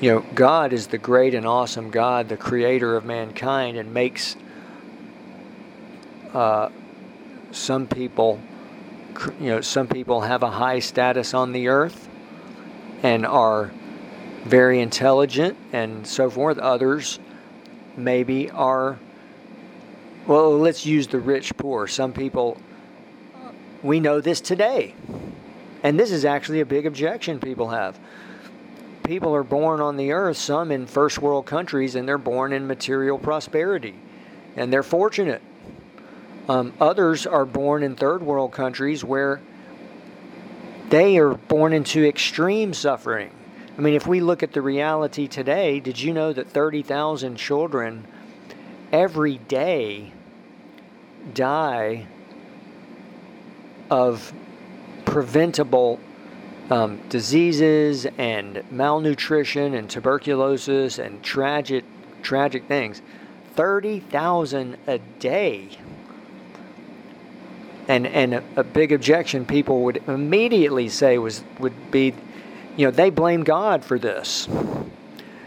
you 0.00 0.12
know 0.12 0.24
God 0.34 0.72
is 0.72 0.88
the 0.88 0.98
great 0.98 1.34
and 1.34 1.46
awesome 1.46 1.90
God, 1.90 2.28
the 2.28 2.36
creator 2.36 2.96
of 2.96 3.04
mankind, 3.04 3.78
and 3.78 3.94
makes 3.94 4.36
uh, 6.34 6.68
some 7.52 7.86
people 7.86 8.40
you 9.40 9.50
know 9.50 9.60
some 9.60 9.86
people 9.86 10.22
have 10.22 10.42
a 10.42 10.50
high 10.50 10.80
status 10.80 11.32
on 11.32 11.52
the 11.52 11.68
earth 11.68 12.09
and 13.02 13.26
are 13.26 13.72
very 14.44 14.80
intelligent 14.80 15.56
and 15.72 16.06
so 16.06 16.30
forth. 16.30 16.58
Others 16.58 17.18
maybe 17.96 18.50
are 18.50 18.98
well. 20.26 20.58
Let's 20.58 20.86
use 20.86 21.06
the 21.06 21.18
rich 21.18 21.56
poor. 21.56 21.86
Some 21.86 22.12
people 22.12 22.60
we 23.82 24.00
know 24.00 24.20
this 24.20 24.40
today. 24.40 24.94
And 25.82 25.98
this 25.98 26.10
is 26.10 26.24
actually 26.24 26.60
a 26.60 26.66
big 26.66 26.86
objection 26.86 27.40
people 27.40 27.70
have. 27.70 27.98
People 29.04 29.34
are 29.34 29.42
born 29.42 29.80
on 29.80 29.96
the 29.96 30.12
earth, 30.12 30.36
some 30.36 30.70
in 30.70 30.86
first 30.86 31.18
world 31.18 31.46
countries, 31.46 31.94
and 31.94 32.06
they're 32.06 32.18
born 32.18 32.52
in 32.52 32.66
material 32.66 33.18
prosperity. 33.18 33.94
And 34.56 34.72
they're 34.72 34.82
fortunate. 34.82 35.42
Um, 36.48 36.74
others 36.80 37.26
are 37.26 37.46
born 37.46 37.82
in 37.82 37.96
third 37.96 38.22
world 38.22 38.52
countries 38.52 39.02
where 39.02 39.40
they 40.90 41.18
are 41.18 41.34
born 41.34 41.72
into 41.72 42.06
extreme 42.06 42.74
suffering. 42.74 43.30
I 43.78 43.80
mean, 43.80 43.94
if 43.94 44.06
we 44.06 44.20
look 44.20 44.42
at 44.42 44.52
the 44.52 44.60
reality 44.60 45.26
today, 45.26 45.80
did 45.80 46.00
you 46.00 46.12
know 46.12 46.32
that 46.32 46.48
30,000 46.50 47.36
children 47.36 48.06
every 48.92 49.38
day 49.38 50.12
die 51.32 52.06
of 53.88 54.32
preventable 55.04 56.00
um, 56.70 57.00
diseases 57.08 58.06
and 58.18 58.62
malnutrition 58.70 59.74
and 59.74 59.90
tuberculosis 59.90 60.98
and 60.98 61.22
tragic 61.22 61.84
tragic 62.22 62.66
things 62.66 63.00
30,000 63.54 64.76
a 64.86 64.98
day 65.18 65.70
and 67.90 68.06
and 68.06 68.34
a, 68.34 68.44
a, 68.56 68.64
big 68.64 68.92
objection 68.92 69.44
people 69.44 69.82
would 69.82 70.02
immediately 70.06 70.88
say 70.88 71.18
was 71.18 71.42
would 71.58 71.90
be 71.90 72.14
you 72.76 72.86
know 72.86 72.90
they 72.90 73.10
blame 73.10 73.42
God 73.42 73.84
for 73.84 73.98
this 73.98 74.48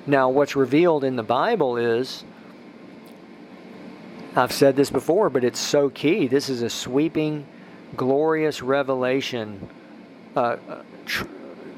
now 0.06 0.30
what's 0.30 0.56
revealed 0.56 1.04
in 1.04 1.16
the 1.16 1.24
Bible 1.24 1.78
is 1.78 2.24
I've 4.36 4.52
said 4.52 4.76
this 4.76 4.90
before 4.90 5.30
but 5.30 5.44
it's 5.44 5.60
so 5.60 5.90
key 5.90 6.28
this 6.28 6.50
is 6.50 6.62
a 6.62 6.70
sweeping 6.70 7.46
glorious 7.96 8.62
revelation, 8.62 9.70
uh, 10.36 10.58
tr- 11.06 11.28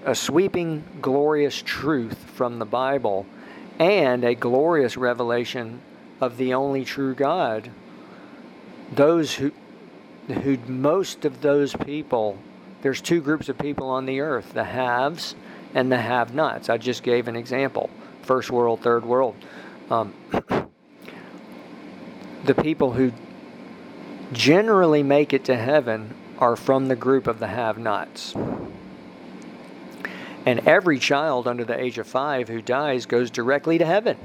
a 0.05 0.15
sweeping, 0.15 0.83
glorious 1.01 1.61
truth 1.61 2.17
from 2.35 2.59
the 2.59 2.65
Bible, 2.65 3.25
and 3.79 4.23
a 4.23 4.35
glorious 4.35 4.97
revelation 4.97 5.81
of 6.21 6.37
the 6.37 6.53
only 6.53 6.85
true 6.85 7.13
God. 7.13 7.69
Those 8.93 9.35
who, 9.35 9.51
who 10.27 10.57
most 10.67 11.25
of 11.25 11.41
those 11.41 11.75
people, 11.75 12.37
there's 12.81 13.01
two 13.01 13.21
groups 13.21 13.49
of 13.49 13.57
people 13.57 13.89
on 13.89 14.05
the 14.05 14.21
earth 14.21 14.53
the 14.53 14.63
haves 14.63 15.35
and 15.73 15.91
the 15.91 15.97
have 15.97 16.33
nots. 16.33 16.69
I 16.69 16.77
just 16.77 17.03
gave 17.03 17.27
an 17.27 17.35
example 17.35 17.89
first 18.23 18.49
world, 18.49 18.81
third 18.81 19.05
world. 19.05 19.35
Um, 19.89 20.13
the 22.43 22.55
people 22.55 22.93
who 22.93 23.11
generally 24.33 25.03
make 25.03 25.33
it 25.33 25.45
to 25.45 25.55
heaven 25.55 26.15
are 26.39 26.55
from 26.55 26.87
the 26.87 26.95
group 26.95 27.27
of 27.27 27.39
the 27.39 27.47
have 27.47 27.77
nots. 27.77 28.33
And 30.45 30.67
every 30.67 30.99
child 30.99 31.47
under 31.47 31.63
the 31.63 31.79
age 31.79 31.97
of 31.97 32.07
five 32.07 32.47
who 32.49 32.61
dies 32.61 33.05
goes 33.05 33.31
directly 33.31 33.77
to 33.77 33.85
heaven. 33.85 34.17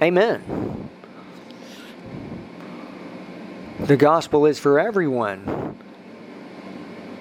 Amen. 0.00 0.85
The 3.80 3.96
gospel 3.96 4.46
is 4.46 4.58
for 4.58 4.80
everyone. 4.80 5.78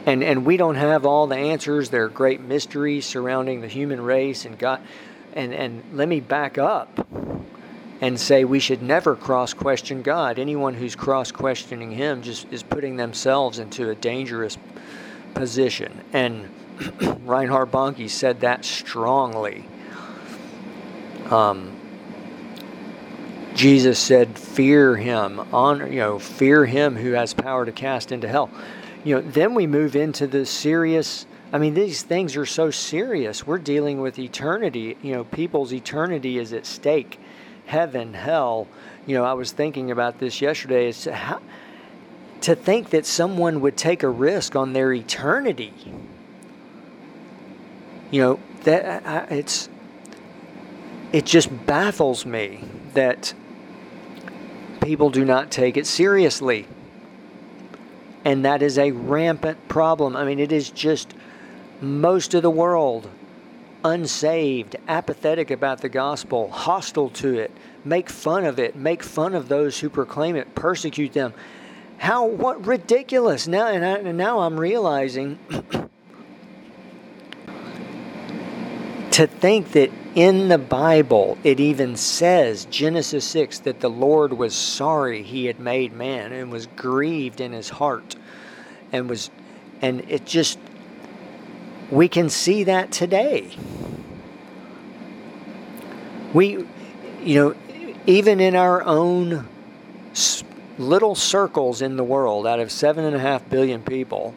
And, 0.05 0.23
and 0.23 0.45
we 0.45 0.55
don't 0.55 0.75
have 0.75 1.05
all 1.05 1.27
the 1.27 1.35
answers. 1.35 1.89
There 1.89 2.05
are 2.05 2.09
great 2.09 2.39
mysteries 2.39 3.05
surrounding 3.05 3.61
the 3.61 3.67
human 3.67 4.01
race 4.01 4.45
and 4.45 4.57
God. 4.57 4.81
And, 5.33 5.53
and 5.53 5.83
let 5.93 6.07
me 6.07 6.21
back 6.21 6.57
up 6.57 7.07
and 8.01 8.19
say 8.19 8.45
we 8.45 8.59
should 8.59 8.81
never 8.81 9.15
cross 9.15 9.53
question 9.53 10.01
God. 10.01 10.39
Anyone 10.39 10.75
who's 10.75 10.95
cross 10.95 11.31
questioning 11.31 11.91
Him 11.91 12.21
just 12.21 12.51
is 12.51 12.63
putting 12.63 12.95
themselves 12.95 13.59
into 13.59 13.89
a 13.89 13.95
dangerous 13.95 14.57
position. 15.33 16.01
And 16.13 16.49
Reinhard 17.25 17.71
Bonnke 17.71 18.09
said 18.09 18.41
that 18.41 18.63
strongly. 18.63 19.65
Um, 21.29 21.75
Jesus 23.55 23.97
said, 23.97 24.37
"Fear 24.37 24.97
Him, 24.97 25.41
honor 25.53 25.87
you 25.87 25.99
know, 25.99 26.19
fear 26.19 26.65
Him 26.65 26.97
who 26.97 27.13
has 27.13 27.33
power 27.33 27.65
to 27.65 27.71
cast 27.71 28.11
into 28.11 28.27
hell." 28.27 28.49
You 29.03 29.15
know, 29.15 29.21
then 29.21 29.53
we 29.53 29.65
move 29.65 29.95
into 29.95 30.27
the 30.27 30.45
serious. 30.45 31.25
I 31.53 31.57
mean, 31.57 31.73
these 31.73 32.01
things 32.01 32.35
are 32.35 32.45
so 32.45 32.69
serious. 32.69 33.47
We're 33.47 33.59
dealing 33.59 34.01
with 34.01 34.19
eternity. 34.19 34.97
You 35.01 35.13
know, 35.13 35.23
people's 35.23 35.71
eternity 35.71 36.37
is 36.37 36.51
at 36.51 36.65
stake 36.65 37.17
heaven, 37.65 38.13
hell. 38.13 38.67
You 39.05 39.15
know, 39.15 39.23
I 39.23 39.33
was 39.33 39.51
thinking 39.51 39.89
about 39.89 40.19
this 40.19 40.41
yesterday. 40.41 40.87
Is 40.89 41.05
how, 41.05 41.41
to 42.41 42.55
think 42.55 42.89
that 42.89 43.05
someone 43.05 43.61
would 43.61 43.77
take 43.77 44.03
a 44.03 44.09
risk 44.09 44.55
on 44.55 44.73
their 44.73 44.91
eternity. 44.91 45.73
You 48.11 48.21
know, 48.21 48.39
that 48.63 49.05
I, 49.05 49.33
it's 49.33 49.69
it 51.11 51.25
just 51.25 51.65
baffles 51.65 52.25
me 52.25 52.63
that 52.93 53.33
people 54.85 55.09
do 55.09 55.25
not 55.25 55.49
take 55.49 55.77
it 55.77 55.87
seriously. 55.87 56.67
And 58.23 58.45
that 58.45 58.61
is 58.61 58.77
a 58.77 58.91
rampant 58.91 59.67
problem. 59.67 60.15
I 60.15 60.25
mean, 60.25 60.39
it 60.39 60.51
is 60.51 60.69
just 60.69 61.13
most 61.81 62.35
of 62.35 62.43
the 62.43 62.51
world 62.51 63.09
unsaved, 63.83 64.75
apathetic 64.87 65.49
about 65.49 65.81
the 65.81 65.89
gospel, 65.89 66.49
hostile 66.51 67.09
to 67.09 67.33
it, 67.39 67.51
make 67.83 68.09
fun 68.09 68.45
of 68.45 68.59
it, 68.59 68.75
make 68.75 69.01
fun 69.01 69.33
of 69.33 69.47
those 69.47 69.79
who 69.79 69.89
proclaim 69.89 70.35
it, 70.35 70.53
persecute 70.53 71.13
them. 71.13 71.33
How 71.97 72.25
what 72.25 72.65
ridiculous! 72.65 73.47
Now 73.47 73.67
and, 73.67 73.83
I, 73.83 73.97
and 73.97 74.17
now 74.17 74.41
I'm 74.41 74.59
realizing 74.59 75.39
to 79.15 79.25
think 79.25 79.71
that 79.71 79.89
in 80.13 80.49
the 80.49 80.57
Bible 80.57 81.37
it 81.41 81.57
even 81.57 81.95
says 81.95 82.65
Genesis 82.65 83.23
6 83.23 83.59
that 83.59 83.79
the 83.79 83.89
Lord 83.89 84.33
was 84.33 84.53
sorry 84.53 85.23
he 85.23 85.45
had 85.45 85.57
made 85.57 85.93
man 85.93 86.33
and 86.33 86.51
was 86.51 86.67
grieved 86.75 87.39
in 87.39 87.53
his 87.53 87.69
heart 87.69 88.17
and 88.91 89.07
was 89.07 89.29
and 89.81 90.01
it 90.09 90.25
just 90.25 90.59
we 91.89 92.09
can 92.09 92.29
see 92.29 92.65
that 92.65 92.91
today. 92.91 93.55
We 96.33 96.65
you 97.23 97.35
know 97.35 97.55
even 98.05 98.41
in 98.41 98.53
our 98.53 98.83
own 98.83 99.47
little 100.77 101.15
circles 101.15 101.81
in 101.81 101.95
the 101.95 102.03
world 102.03 102.45
out 102.45 102.59
of 102.59 102.69
seven 102.69 103.05
and 103.05 103.15
a 103.15 103.19
half 103.19 103.49
billion 103.49 103.81
people, 103.81 104.35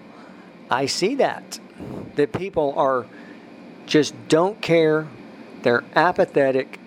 I 0.71 0.87
see 0.87 1.17
that. 1.17 1.59
That 2.15 2.33
people 2.33 2.75
are 2.77 3.07
just 3.89 4.15
don't 4.29 4.61
care. 4.61 5.09
They're 5.63 5.85
apathetic. 5.97 6.79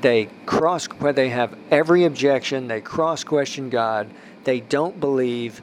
They 0.00 0.28
cross 0.46 0.86
they 0.86 1.30
have 1.30 1.56
every 1.70 2.04
objection. 2.04 2.68
They 2.68 2.80
cross 2.80 3.24
question 3.24 3.70
God. 3.70 4.08
They 4.44 4.60
don't 4.60 5.00
believe. 5.00 5.62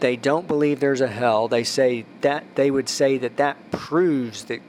They 0.00 0.16
don't 0.16 0.48
believe 0.48 0.80
there's 0.80 1.00
a 1.00 1.06
hell. 1.06 1.46
They 1.48 1.62
say 1.64 2.04
that 2.22 2.44
they 2.56 2.70
would 2.70 2.88
say 2.88 3.18
that 3.18 3.36
that 3.36 3.70
proves 3.70 4.44
that 4.44 4.60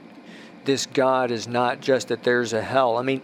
this 0.64 0.86
God 0.86 1.30
is 1.30 1.48
not 1.48 1.80
just 1.80 2.08
that 2.08 2.22
there's 2.22 2.52
a 2.52 2.62
hell. 2.62 2.96
I 2.96 3.02
mean, 3.02 3.20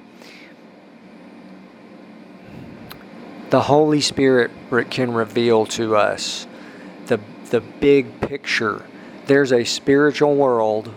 the 3.50 3.62
Holy 3.62 4.00
Spirit 4.00 4.50
can 4.90 5.12
reveal 5.12 5.66
to 5.66 5.96
us 5.96 6.46
the 7.06 7.20
the 7.50 7.60
big 7.60 8.20
picture. 8.20 8.84
There's 9.26 9.52
a 9.52 9.64
spiritual 9.64 10.34
world 10.34 10.92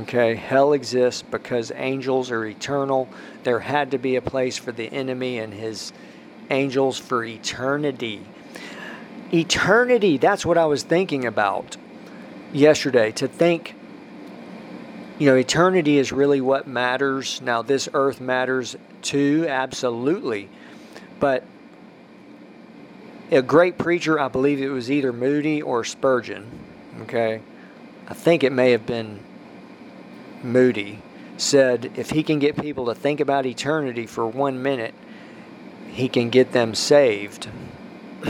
Okay, 0.00 0.34
hell 0.34 0.74
exists 0.74 1.22
because 1.22 1.72
angels 1.74 2.30
are 2.30 2.44
eternal. 2.44 3.08
There 3.44 3.60
had 3.60 3.92
to 3.92 3.98
be 3.98 4.16
a 4.16 4.20
place 4.20 4.58
for 4.58 4.70
the 4.70 4.92
enemy 4.92 5.38
and 5.38 5.54
his 5.54 5.92
angels 6.50 6.98
for 6.98 7.24
eternity. 7.24 8.26
Eternity, 9.32 10.18
that's 10.18 10.44
what 10.44 10.58
I 10.58 10.66
was 10.66 10.82
thinking 10.82 11.24
about 11.24 11.78
yesterday. 12.52 13.10
To 13.12 13.26
think, 13.26 13.74
you 15.18 15.30
know, 15.30 15.36
eternity 15.36 15.96
is 15.96 16.12
really 16.12 16.42
what 16.42 16.66
matters. 16.66 17.40
Now, 17.40 17.62
this 17.62 17.88
earth 17.94 18.20
matters 18.20 18.76
too, 19.00 19.46
absolutely. 19.48 20.50
But 21.20 21.42
a 23.30 23.40
great 23.40 23.78
preacher, 23.78 24.20
I 24.20 24.28
believe 24.28 24.60
it 24.60 24.68
was 24.68 24.90
either 24.90 25.12
Moody 25.12 25.62
or 25.62 25.84
Spurgeon, 25.84 26.50
okay? 27.02 27.40
I 28.08 28.14
think 28.14 28.44
it 28.44 28.52
may 28.52 28.72
have 28.72 28.84
been 28.84 29.20
Moody, 30.42 31.00
said 31.36 31.92
if 31.96 32.10
he 32.10 32.22
can 32.22 32.38
get 32.38 32.56
people 32.56 32.86
to 32.86 32.94
think 32.94 33.20
about 33.20 33.46
eternity 33.46 34.06
for 34.06 34.26
one 34.26 34.62
minute, 34.62 34.94
he 35.90 36.08
can 36.08 36.30
get 36.30 36.52
them 36.52 36.74
saved. 36.74 37.48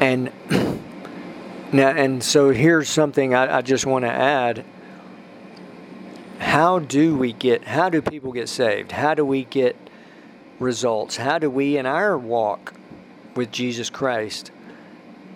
and 0.00 0.30
now, 1.72 1.90
and 1.90 2.22
so 2.22 2.50
here's 2.50 2.88
something 2.88 3.34
I, 3.34 3.58
I 3.58 3.62
just 3.62 3.86
want 3.86 4.04
to 4.04 4.10
add. 4.10 4.64
How 6.38 6.78
do 6.78 7.16
we 7.16 7.32
get? 7.32 7.64
How 7.64 7.88
do 7.88 8.00
people 8.00 8.32
get 8.32 8.48
saved? 8.48 8.92
How 8.92 9.14
do 9.14 9.24
we 9.24 9.44
get 9.44 9.76
results? 10.58 11.16
How 11.16 11.38
do 11.38 11.50
we, 11.50 11.76
in 11.76 11.86
our 11.86 12.16
walk 12.16 12.74
with 13.34 13.50
Jesus 13.50 13.90
Christ, 13.90 14.50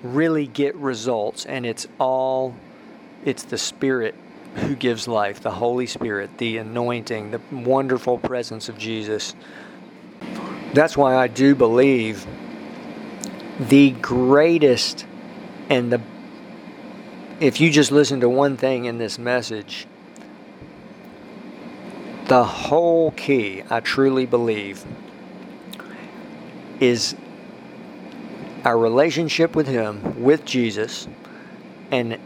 really 0.02 0.46
get 0.46 0.74
results? 0.76 1.44
And 1.44 1.66
it's 1.66 1.86
all, 1.98 2.54
it's 3.24 3.42
the 3.42 3.58
Spirit 3.58 4.14
who 4.56 4.74
gives 4.74 5.08
life, 5.08 5.40
the 5.40 5.50
Holy 5.50 5.86
Spirit, 5.86 6.38
the 6.38 6.58
anointing, 6.58 7.30
the 7.30 7.40
wonderful 7.50 8.18
presence 8.18 8.68
of 8.68 8.78
Jesus. 8.78 9.34
That's 10.74 10.96
why 10.96 11.16
I 11.16 11.28
do 11.28 11.54
believe 11.54 12.26
the 13.58 13.90
greatest 13.92 15.06
and 15.68 15.92
the 15.92 16.00
if 17.40 17.60
you 17.60 17.70
just 17.70 17.90
listen 17.90 18.20
to 18.20 18.28
one 18.28 18.56
thing 18.56 18.84
in 18.84 18.98
this 18.98 19.18
message, 19.18 19.88
the 22.26 22.44
whole 22.44 23.10
key, 23.10 23.64
I 23.68 23.80
truly 23.80 24.26
believe, 24.26 24.84
is 26.78 27.16
our 28.64 28.78
relationship 28.78 29.56
with 29.56 29.66
Him, 29.66 30.22
with 30.22 30.44
Jesus, 30.44 31.08
and 31.90 32.16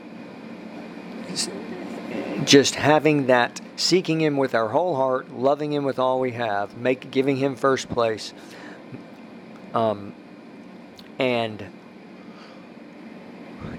just 2.47 2.77
having 2.77 3.27
that 3.27 3.61
seeking 3.75 4.21
him 4.21 4.37
with 4.37 4.55
our 4.55 4.69
whole 4.69 4.95
heart 4.95 5.31
loving 5.33 5.73
him 5.73 5.85
with 5.85 5.99
all 5.99 6.21
we 6.21 6.33
have 6.33 6.77
make 6.77 7.11
giving 7.11 7.37
him 7.37 7.57
first 7.57 7.89
place 7.89 8.33
um, 9.75 10.15
and 11.19 11.67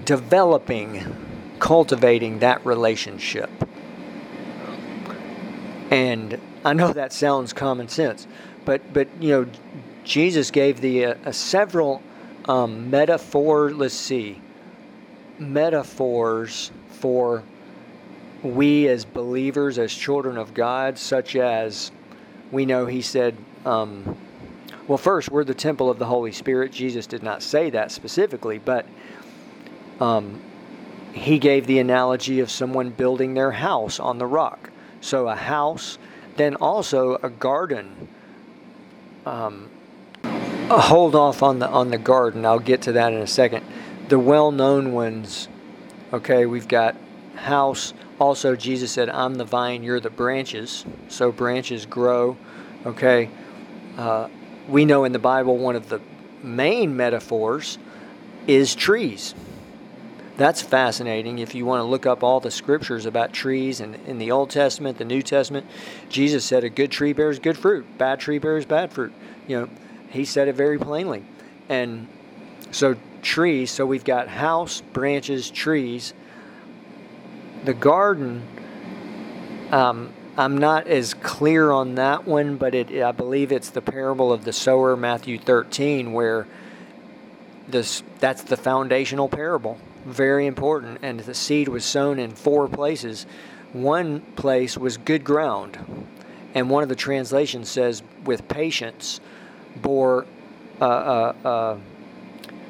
developing 0.04 1.16
cultivating 1.58 2.38
that 2.38 2.64
relationship. 2.64 3.50
And 5.90 6.38
i 6.64 6.72
know 6.72 6.92
that 6.92 7.12
sounds 7.12 7.52
common 7.52 7.88
sense 7.88 8.26
but 8.64 8.92
but 8.92 9.08
you 9.20 9.30
know 9.30 9.46
jesus 10.04 10.50
gave 10.50 10.80
the 10.80 11.06
uh, 11.06 11.32
several 11.32 12.02
um, 12.46 12.90
metaphor 12.90 13.70
let's 13.70 13.94
see 13.94 14.40
metaphors 15.38 16.70
for 16.88 17.42
we 18.42 18.88
as 18.88 19.04
believers, 19.04 19.78
as 19.78 19.92
children 19.92 20.38
of 20.38 20.54
God, 20.54 20.98
such 20.98 21.36
as 21.36 21.90
we 22.50 22.66
know 22.66 22.86
he 22.86 23.02
said, 23.02 23.36
um, 23.64 24.16
well, 24.86 24.98
first, 24.98 25.30
we're 25.30 25.44
the 25.44 25.54
temple 25.54 25.90
of 25.90 25.98
the 25.98 26.06
Holy 26.06 26.32
Spirit. 26.32 26.72
Jesus 26.72 27.06
did 27.06 27.22
not 27.22 27.42
say 27.42 27.68
that 27.70 27.90
specifically, 27.90 28.58
but 28.58 28.86
um, 30.00 30.40
he 31.12 31.38
gave 31.38 31.66
the 31.66 31.78
analogy 31.78 32.40
of 32.40 32.50
someone 32.50 32.90
building 32.90 33.34
their 33.34 33.50
house 33.50 34.00
on 34.00 34.18
the 34.18 34.26
rock. 34.26 34.70
So 35.00 35.28
a 35.28 35.34
house, 35.34 35.98
then 36.36 36.54
also 36.56 37.16
a 37.16 37.28
garden. 37.28 38.08
Um, 39.26 39.68
hold 40.70 41.14
off 41.14 41.42
on 41.42 41.58
the 41.58 41.68
on 41.68 41.90
the 41.90 41.98
garden. 41.98 42.46
I'll 42.46 42.58
get 42.58 42.82
to 42.82 42.92
that 42.92 43.12
in 43.12 43.18
a 43.18 43.26
second. 43.26 43.66
The 44.08 44.18
well-known 44.18 44.92
ones. 44.92 45.48
Okay, 46.12 46.46
we've 46.46 46.68
got 46.68 46.96
house, 47.38 47.94
also, 48.20 48.56
Jesus 48.56 48.90
said, 48.90 49.08
I'm 49.08 49.36
the 49.36 49.44
vine, 49.44 49.82
you're 49.82 50.00
the 50.00 50.10
branches. 50.10 50.84
So 51.08 51.30
branches 51.30 51.86
grow. 51.86 52.36
Okay. 52.84 53.30
Uh, 53.96 54.28
we 54.68 54.84
know 54.84 55.04
in 55.04 55.12
the 55.12 55.18
Bible 55.18 55.56
one 55.56 55.76
of 55.76 55.88
the 55.88 56.00
main 56.42 56.96
metaphors 56.96 57.78
is 58.46 58.74
trees. 58.74 59.34
That's 60.36 60.62
fascinating. 60.62 61.38
If 61.38 61.54
you 61.54 61.64
want 61.66 61.80
to 61.80 61.84
look 61.84 62.06
up 62.06 62.22
all 62.22 62.38
the 62.40 62.50
scriptures 62.50 63.06
about 63.06 63.32
trees 63.32 63.80
and 63.80 63.96
in 64.06 64.18
the 64.18 64.30
Old 64.30 64.50
Testament, 64.50 64.98
the 64.98 65.04
New 65.04 65.22
Testament, 65.22 65.66
Jesus 66.08 66.44
said 66.44 66.64
a 66.64 66.68
good 66.68 66.90
tree 66.90 67.12
bears 67.12 67.38
good 67.38 67.58
fruit, 67.58 67.86
bad 67.98 68.20
tree 68.20 68.38
bears 68.38 68.64
bad 68.64 68.92
fruit. 68.92 69.12
You 69.46 69.60
know, 69.60 69.68
he 70.10 70.24
said 70.24 70.48
it 70.48 70.54
very 70.54 70.78
plainly. 70.78 71.24
And 71.68 72.08
so 72.70 72.96
trees, 73.22 73.70
so 73.70 73.84
we've 73.84 74.04
got 74.04 74.28
house, 74.28 74.80
branches, 74.92 75.50
trees, 75.50 76.14
the 77.68 77.74
garden, 77.74 78.42
um, 79.70 80.10
I'm 80.38 80.56
not 80.56 80.86
as 80.86 81.12
clear 81.12 81.70
on 81.70 81.96
that 81.96 82.26
one, 82.26 82.56
but 82.56 82.74
it, 82.74 83.02
I 83.02 83.12
believe 83.12 83.52
it's 83.52 83.68
the 83.68 83.82
parable 83.82 84.32
of 84.32 84.46
the 84.46 84.54
sower, 84.54 84.96
Matthew 84.96 85.38
13, 85.38 86.14
where 86.14 86.46
this 87.68 88.02
that's 88.20 88.42
the 88.42 88.56
foundational 88.56 89.28
parable. 89.28 89.76
Very 90.06 90.46
important. 90.46 91.00
And 91.02 91.20
the 91.20 91.34
seed 91.34 91.68
was 91.68 91.84
sown 91.84 92.18
in 92.18 92.30
four 92.30 92.68
places. 92.68 93.26
One 93.74 94.22
place 94.34 94.78
was 94.78 94.96
good 94.96 95.22
ground. 95.22 95.76
And 96.54 96.70
one 96.70 96.82
of 96.82 96.88
the 96.88 96.96
translations 96.96 97.68
says, 97.68 98.02
with 98.24 98.48
patience, 98.48 99.20
bore, 99.76 100.24
uh, 100.80 100.84
uh, 100.84 101.34
uh, 101.44 101.78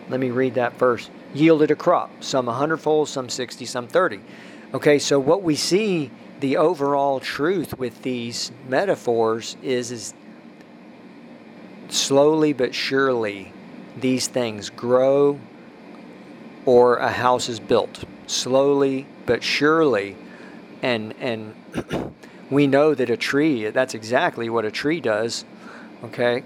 let 0.09 0.19
me 0.19 0.31
read 0.31 0.55
that 0.55 0.77
first, 0.77 1.13
yielded 1.35 1.71
a 1.71 1.77
crop, 1.77 2.11
some 2.25 2.49
a 2.49 2.53
hundredfold, 2.53 3.09
some 3.09 3.29
60, 3.29 3.65
some 3.65 3.87
30. 3.87 4.19
Okay, 4.75 4.99
so 4.99 5.19
what 5.19 5.43
we 5.43 5.57
see 5.57 6.11
the 6.41 6.57
overall 6.57 7.21
truth 7.21 7.79
with 7.79 8.03
these 8.03 8.53
metaphors 8.69 9.57
is 9.63 9.91
is 9.91 10.15
slowly 11.89 12.53
but 12.53 12.75
surely 12.75 13.53
these 13.97 14.27
things 14.29 14.69
grow 14.69 15.41
or 16.67 16.97
a 16.99 17.11
house 17.11 17.49
is 17.49 17.59
built. 17.59 18.05
Slowly 18.27 19.07
but 19.25 19.43
surely. 19.43 20.17
And 20.83 21.15
and 21.19 21.55
we 22.51 22.67
know 22.67 22.95
that 22.95 23.09
a 23.09 23.17
tree 23.17 23.71
that's 23.71 23.95
exactly 23.95 24.51
what 24.51 24.65
a 24.65 24.71
tree 24.71 25.01
does 25.01 25.45
okay? 26.05 26.43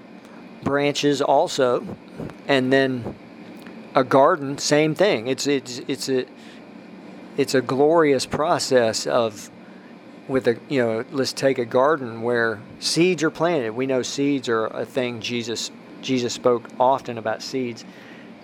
Branches 0.62 1.20
also. 1.20 1.84
And 2.46 2.72
then 2.72 3.16
a 3.94 4.04
garden 4.04 4.58
same 4.58 4.94
thing. 4.94 5.26
It's 5.26 5.46
it's 5.46 5.80
it's 5.88 6.08
a 6.08 6.26
it's 7.36 7.54
a 7.54 7.62
glorious 7.62 8.26
process 8.26 9.06
of 9.06 9.50
with 10.28 10.46
a 10.46 10.58
you 10.68 10.80
know 10.80 11.04
let's 11.10 11.32
take 11.32 11.58
a 11.58 11.64
garden 11.64 12.22
where 12.22 12.60
seeds 12.78 13.22
are 13.22 13.30
planted. 13.30 13.72
We 13.72 13.86
know 13.86 14.02
seeds 14.02 14.48
are 14.48 14.66
a 14.66 14.84
thing 14.84 15.20
jesus 15.20 15.70
jesus 16.00 16.32
spoke 16.32 16.68
often 16.78 17.18
about 17.18 17.42
seeds. 17.42 17.84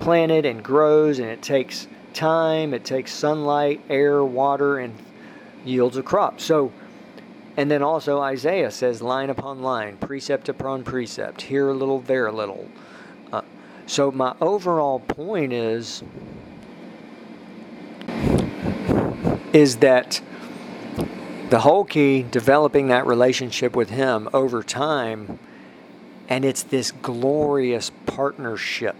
Planted 0.01 0.47
and 0.47 0.63
grows 0.63 1.19
and 1.19 1.29
it 1.29 1.43
takes 1.43 1.87
time 2.15 2.73
it 2.73 2.85
takes 2.85 3.13
sunlight 3.13 3.81
air 3.89 4.25
water 4.25 4.79
and 4.79 4.95
yields 5.65 5.97
a 5.97 6.03
crop. 6.03 6.41
So 6.41 6.73
and 7.57 7.71
then 7.71 7.83
also 7.83 8.21
isaiah 8.21 8.71
says 8.71 9.03
line 9.03 9.31
upon 9.31 9.63
line 9.63 9.97
precept 9.99 10.49
upon 10.49 10.85
precept 10.85 11.43
here 11.43 11.69
a 11.69 11.75
little 11.75 12.01
there 12.01 12.27
a 12.27 12.33
little. 12.33 12.69
Uh, 13.33 13.43
so 13.87 14.11
my 14.11 14.35
overall 14.41 15.01
point 15.01 15.53
is 15.53 16.03
is 19.53 19.79
that 19.79 20.21
the 21.51 21.61
whole 21.61 21.85
key 21.85 22.23
developing 22.23 22.89
that 22.89 23.07
relationship 23.07 23.75
with 23.75 23.91
him 23.91 24.29
over 24.33 24.63
time 24.63 25.39
and 26.29 26.45
it's 26.45 26.63
this 26.63 26.93
glorious 26.93 27.91
partnership. 28.07 28.97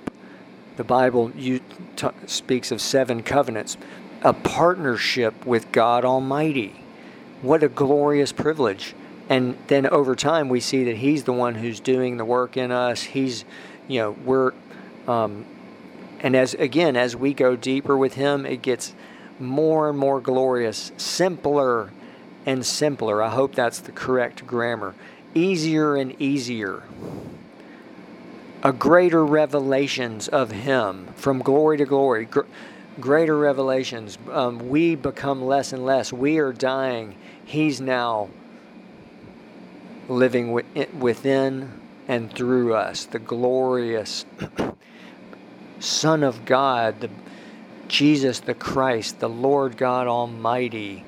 The 0.77 0.85
bible 0.85 1.31
you 1.37 1.61
t- 1.97 2.09
speaks 2.27 2.71
of 2.73 2.81
seven 2.81 3.23
covenants. 3.23 3.77
A 4.23 4.33
partnership 4.33 5.47
with 5.47 5.71
god 5.71 6.05
almighty. 6.05 6.83
What 7.43 7.63
a 7.63 7.69
glorious 7.69 8.33
privilege. 8.33 8.95
And 9.29 9.59
then 9.67 9.87
over 9.87 10.17
time 10.17 10.49
we 10.49 10.61
see 10.61 10.85
that 10.85 10.97
he's 10.97 11.25
the 11.25 11.33
one 11.33 11.57
who's 11.57 11.81
doing 11.81 12.17
the 12.17 12.25
work 12.25 12.57
in 12.57 12.73
us. 12.73 13.03
He's 13.03 13.45
you 13.87 14.01
know 14.01 14.11
we're 14.25 14.53
um, 15.07 15.45
and 16.21 16.35
as 16.35 16.55
again 16.55 16.97
as 16.97 17.15
we 17.15 17.35
go 17.35 17.57
deeper 17.57 17.97
with 17.97 18.15
him 18.15 18.47
it 18.47 18.63
gets 18.63 18.95
more 19.41 19.89
and 19.89 19.99
more 19.99 20.21
glorious 20.21 20.93
simpler 20.97 21.91
and 22.47 22.65
simpler. 22.65 23.23
I 23.23 23.31
hope 23.31 23.55
that's 23.55 23.81
the 23.81 23.93
correct 23.93 24.47
grammar. 24.47 24.95
Easier 25.35 25.97
and 25.97 26.21
easier. 26.21 26.83
A 28.63 28.73
greater 28.73 29.25
revelations 29.25 30.29
of 30.29 30.51
Him 30.51 31.09
from 31.15 31.41
glory 31.41 31.77
to 31.79 31.85
glory. 31.85 32.25
Gr- 32.25 32.41
greater 33.01 33.37
revelations. 33.37 34.19
Um, 34.31 34.69
we 34.69 34.95
become 34.95 35.45
less 35.45 35.73
and 35.73 35.85
less. 35.85 36.13
We 36.13 36.39
are 36.39 36.53
dying. 36.53 37.15
He's 37.45 37.81
now 37.81 38.31
living 40.09 40.53
within 40.99 41.81
and 42.09 42.33
through 42.33 42.75
us. 42.75 43.05
The 43.05 43.19
glorious 43.19 44.25
Son 45.79 46.23
of 46.23 46.45
God, 46.45 47.01
the 47.01 47.11
Jesus 47.89 48.41
the 48.41 48.55
Christ, 48.55 49.21
the 49.21 49.29
Lord 49.29 49.77
God 49.77 50.07
Almighty 50.07 51.05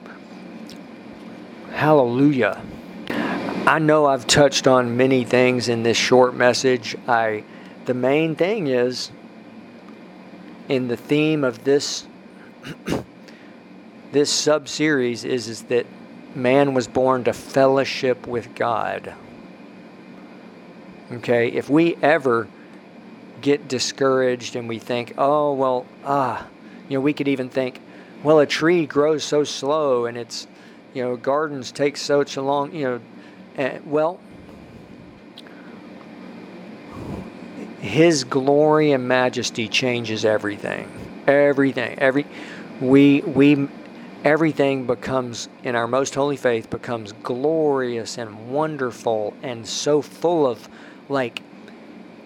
Hallelujah. 1.72 2.60
I 3.08 3.78
know 3.78 4.06
I've 4.06 4.26
touched 4.26 4.66
on 4.66 4.96
many 4.96 5.24
things 5.24 5.68
in 5.68 5.82
this 5.82 5.96
short 5.96 6.34
message. 6.34 6.96
I 7.06 7.44
the 7.86 7.94
main 7.94 8.34
thing 8.34 8.66
is 8.66 9.10
in 10.68 10.88
the 10.88 10.96
theme 10.96 11.44
of 11.44 11.64
this 11.64 12.06
this 14.12 14.30
sub 14.30 14.68
series 14.68 15.24
is, 15.24 15.48
is 15.48 15.62
that 15.64 15.86
man 16.34 16.74
was 16.74 16.86
born 16.86 17.24
to 17.24 17.32
fellowship 17.32 18.26
with 18.26 18.54
God. 18.54 19.14
Okay, 21.12 21.48
if 21.48 21.70
we 21.70 21.96
ever 22.02 22.48
get 23.40 23.68
discouraged 23.68 24.54
and 24.54 24.68
we 24.68 24.78
think, 24.78 25.14
oh, 25.16 25.54
well, 25.54 25.86
ah, 26.04 26.46
you 26.90 26.98
know, 26.98 27.00
we 27.00 27.14
could 27.14 27.28
even 27.28 27.48
think, 27.48 27.80
well, 28.22 28.40
a 28.40 28.46
tree 28.46 28.84
grows 28.84 29.24
so 29.24 29.44
slow 29.44 30.04
and 30.04 30.18
it's 30.18 30.46
you 30.92 31.02
know, 31.02 31.16
gardens 31.16 31.72
take 31.72 31.96
such 31.96 32.36
a 32.36 32.42
long, 32.42 32.74
you 32.74 32.84
know, 33.56 33.64
uh, 33.64 33.78
well, 33.84 34.18
His 37.80 38.24
glory 38.24 38.92
and 38.92 39.08
majesty 39.08 39.68
changes 39.68 40.24
everything. 40.24 40.90
Everything. 41.26 41.98
Every 41.98 42.26
we 42.80 43.20
we 43.22 43.68
everything 44.24 44.86
becomes 44.86 45.48
in 45.64 45.74
our 45.74 45.86
most 45.86 46.14
holy 46.14 46.36
faith 46.36 46.68
becomes 46.68 47.12
glorious 47.22 48.18
and 48.18 48.50
wonderful 48.50 49.34
and 49.42 49.66
so 49.66 50.02
full 50.02 50.46
of 50.46 50.68
like 51.08 51.42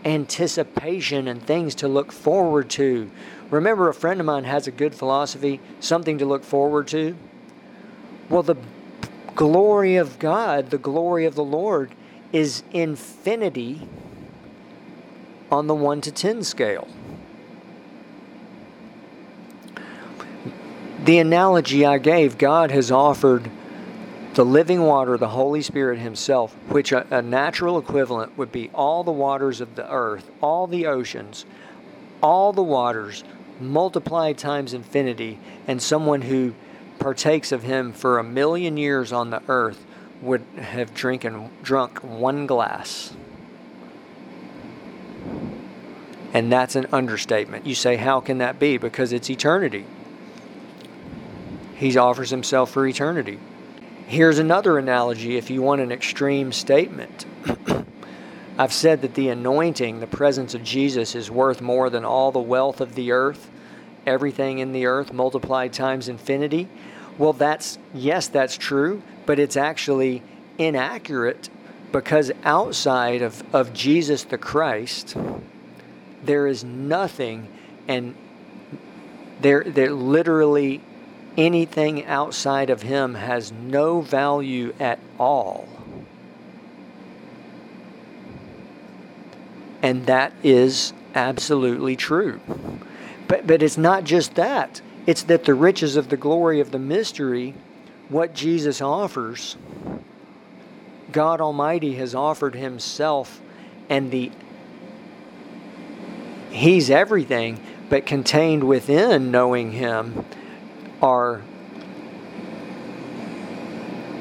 anticipation 0.05 1.29
and 1.29 1.41
things 1.43 1.75
to 1.77 1.89
look 1.89 2.11
forward 2.11 2.69
to. 2.71 3.11
Remember 3.55 3.89
a 3.89 3.95
friend 3.95 4.19
of 4.19 4.27
mine 4.27 4.43
has 4.43 4.67
a 4.67 4.73
good 4.73 4.97
philosophy, 4.97 5.61
something 5.79 6.19
to 6.19 6.27
look 6.27 6.43
forward 6.43 6.89
to. 6.89 7.17
Well, 8.29 8.43
the 8.43 8.57
glory 9.37 9.95
of 9.95 10.19
God, 10.19 10.71
the 10.71 10.79
glory 10.79 11.25
of 11.25 11.37
the 11.37 11.45
Lord, 11.45 11.95
is 12.33 12.65
infinity 12.73 13.89
on 15.53 15.69
the 15.69 15.75
1 15.75 16.01
to 16.01 16.11
10 16.11 16.43
scale. 16.43 16.89
The 21.05 21.19
analogy 21.19 21.87
I 21.87 21.99
gave, 21.99 22.39
God 22.39 22.73
has 22.73 22.91
offered 22.91 23.49
the 24.35 24.45
living 24.45 24.83
water, 24.83 25.17
the 25.17 25.29
Holy 25.29 25.63
Spirit 25.63 26.01
Himself, 26.01 26.53
which 26.71 26.91
a, 26.91 27.07
a, 27.17 27.23
natural 27.23 27.79
equivalent 27.79 28.37
would 28.37 28.51
be 28.51 28.69
all 28.75 29.05
the 29.05 29.13
waters 29.13 29.61
of 29.61 29.77
the 29.77 29.89
earth, 29.89 30.29
all 30.41 30.67
the 30.67 30.87
oceans, 30.87 31.45
all 32.21 32.53
the 32.53 32.61
waters 32.61 33.23
multiplied 33.61 34.39
times 34.39 34.73
infinity, 34.73 35.39
and 35.67 35.81
someone 35.81 36.23
who 36.23 36.55
partakes 36.99 37.53
of 37.53 37.63
him 37.63 37.93
for 37.93 38.19
a 38.19 38.25
million 38.25 38.77
years 38.77 39.13
on 39.13 39.31
the 39.31 39.43
earth 39.49 39.85
would 40.23 40.43
have 40.57 40.95
drinking, 40.95 41.51
drunk 41.63 41.99
one 42.03 42.47
glass. 42.47 43.15
And 46.33 46.51
that's 46.51 46.75
an 46.75 46.87
understatement. 46.93 47.67
You 47.67 47.75
say, 47.75 47.97
how 47.97 48.21
can 48.21 48.39
that 48.39 48.59
be? 48.59 48.77
Because 48.77 49.13
it's 49.13 49.31
eternity. 49.31 49.87
He 51.77 51.97
offers 51.97 52.31
himself 52.31 52.71
for 52.71 52.87
eternity. 52.87 53.39
Here's 54.07 54.39
another 54.39 54.79
analogy 54.79 55.37
if 55.37 55.51
you 55.51 55.63
want 55.63 55.81
an 55.81 55.93
extreme 55.93 56.53
statement. 56.53 57.27
I've 58.57 58.73
said 58.73 59.03
that 59.03 59.15
the 59.15 59.29
anointing, 59.31 59.99
the 59.99 60.07
presence 60.07 60.55
of 60.55 60.63
Jesus, 60.63 61.17
is 61.17 61.31
worth 61.31 61.61
more 61.61 61.91
than 61.91 62.05
all 62.05 62.31
the 62.31 62.39
wealth 62.39 62.81
of 62.81 62.95
the 62.95 63.11
earth, 63.11 63.51
everything 64.07 64.59
in 64.59 64.73
the 64.73 64.87
earth 64.87 65.13
multiplied 65.13 65.73
times 65.73 66.09
infinity. 66.09 66.69
Well, 67.19 67.33
that's, 67.33 67.79
yes, 67.93 68.29
that's 68.29 68.57
true, 68.57 69.03
but 69.27 69.39
it's 69.41 69.57
actually 69.57 70.23
inaccurate 70.57 71.49
because 71.91 72.31
outside 72.45 73.23
of, 73.23 73.43
of 73.55 73.73
Jesus 73.73 74.23
the 74.25 74.39
Christ, 74.39 75.17
there 76.23 76.47
is 76.47 76.63
nothing, 76.63 77.49
and 77.89 78.15
there, 79.41 79.65
there 79.65 79.93
literally 79.93 80.81
anything 81.37 82.05
outside 82.07 82.71
of 82.71 82.83
Him 82.83 83.15
has 83.15 83.51
no 83.51 84.01
value 84.01 84.75
at 84.79 85.01
all. 85.19 85.69
And 89.85 90.07
that 90.07 90.33
is 90.43 90.95
absolutely 91.15 91.95
true. 91.95 92.41
But, 93.29 93.47
but 93.47 93.63
it's 93.63 93.77
not 93.77 94.05
just 94.05 94.35
that. 94.37 94.81
It's 95.07 95.25
that 95.25 95.45
the 95.45 95.53
riches 95.53 95.97
of 95.97 96.09
the 96.09 96.17
glory 96.17 96.59
of 96.61 96.71
the 96.71 96.79
mystery, 96.79 97.53
what 98.09 98.33
Jesus 98.33 98.81
offers, 98.81 99.59
God 101.13 101.43
Almighty 101.43 101.97
has 101.97 102.15
offered 102.15 102.55
Himself, 102.55 103.43
and 103.91 104.11
the 104.11 104.33
He's 106.49 106.89
everything, 106.89 107.61
but 107.91 108.07
contained 108.07 108.65
within 108.65 109.31
knowing 109.31 109.73
Him 109.73 110.25
are 111.03 111.43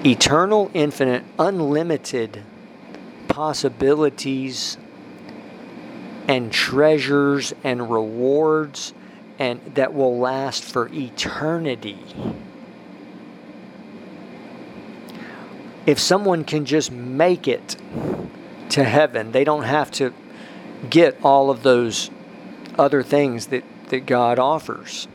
eternal, 0.04 0.70
infinite, 0.74 1.24
unlimited 1.40 2.44
possibilities 3.30 4.78
and 6.28 6.52
treasures 6.52 7.54
and 7.64 7.92
rewards 7.92 8.94
and 9.40 9.60
that 9.76 9.94
will 9.94 10.18
last 10.18 10.64
for 10.64 10.88
eternity. 10.94 11.98
if 15.86 16.00
someone 16.00 16.44
can 16.44 16.66
just 16.66 16.92
make 16.92 17.48
it 17.48 17.76
to 18.70 18.84
heaven, 18.84 19.32
they 19.32 19.44
don't 19.44 19.64
have 19.64 19.92
to 19.92 20.14
get 20.90 21.18
all 21.24 21.50
of 21.50 21.64
those 21.64 22.10
other 22.78 23.04
things 23.04 23.48
that, 23.48 23.64
that 23.90 24.06
God 24.06 24.40
offers. 24.40 25.08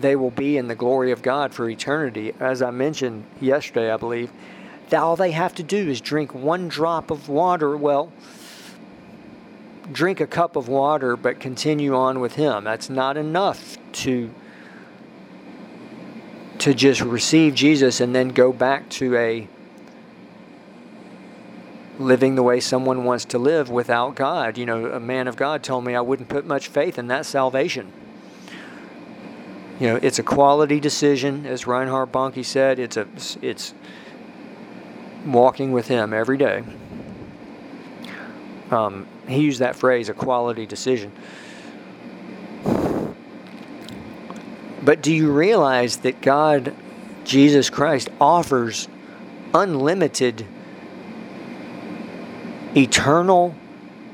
They 0.00 0.16
will 0.16 0.30
be 0.30 0.56
in 0.56 0.68
the 0.68 0.74
glory 0.74 1.12
of 1.12 1.22
God 1.22 1.52
for 1.52 1.68
eternity. 1.68 2.32
As 2.40 2.62
I 2.62 2.70
mentioned 2.70 3.24
yesterday, 3.40 3.90
I 3.90 3.96
believe, 3.96 4.30
all 4.92 5.16
they 5.16 5.30
have 5.30 5.54
to 5.54 5.62
do 5.62 5.88
is 5.88 6.00
drink 6.00 6.34
one 6.34 6.68
drop 6.68 7.10
of 7.10 7.28
water. 7.28 7.76
Well, 7.76 8.12
drink 9.92 10.20
a 10.20 10.26
cup 10.26 10.56
of 10.56 10.68
water, 10.68 11.16
but 11.16 11.40
continue 11.40 11.94
on 11.94 12.20
with 12.20 12.34
Him. 12.34 12.64
That's 12.64 12.90
not 12.90 13.16
enough 13.16 13.76
to 13.92 14.32
to 16.58 16.72
just 16.72 17.00
receive 17.00 17.54
Jesus 17.54 18.00
and 18.00 18.14
then 18.14 18.28
go 18.28 18.52
back 18.52 18.88
to 18.88 19.16
a 19.16 19.48
living 21.98 22.36
the 22.36 22.42
way 22.42 22.60
someone 22.60 23.04
wants 23.04 23.24
to 23.24 23.38
live 23.38 23.68
without 23.68 24.14
God. 24.14 24.56
You 24.56 24.66
know, 24.66 24.86
a 24.86 25.00
man 25.00 25.26
of 25.26 25.36
God 25.36 25.64
told 25.64 25.84
me 25.84 25.94
I 25.94 26.00
wouldn't 26.00 26.28
put 26.28 26.46
much 26.46 26.68
faith 26.68 26.98
in 26.98 27.08
that 27.08 27.26
salvation. 27.26 27.92
You 29.80 29.88
know, 29.88 29.96
it's 30.00 30.20
a 30.20 30.22
quality 30.22 30.78
decision, 30.78 31.46
as 31.46 31.66
Reinhard 31.66 32.12
Bonnke 32.12 32.44
said. 32.44 32.78
It's 32.78 32.96
a 32.96 33.08
it's 33.40 33.74
walking 35.26 35.72
with 35.72 35.88
Him 35.88 36.12
every 36.12 36.36
day. 36.36 36.62
Um, 38.72 39.06
he 39.28 39.42
used 39.42 39.60
that 39.60 39.76
phrase, 39.76 40.08
a 40.08 40.14
quality 40.14 40.66
decision. 40.66 41.12
But 44.82 45.02
do 45.02 45.12
you 45.12 45.30
realize 45.30 45.98
that 45.98 46.20
God, 46.20 46.74
Jesus 47.24 47.70
Christ, 47.70 48.08
offers 48.20 48.88
unlimited, 49.54 50.46
eternal 52.76 53.54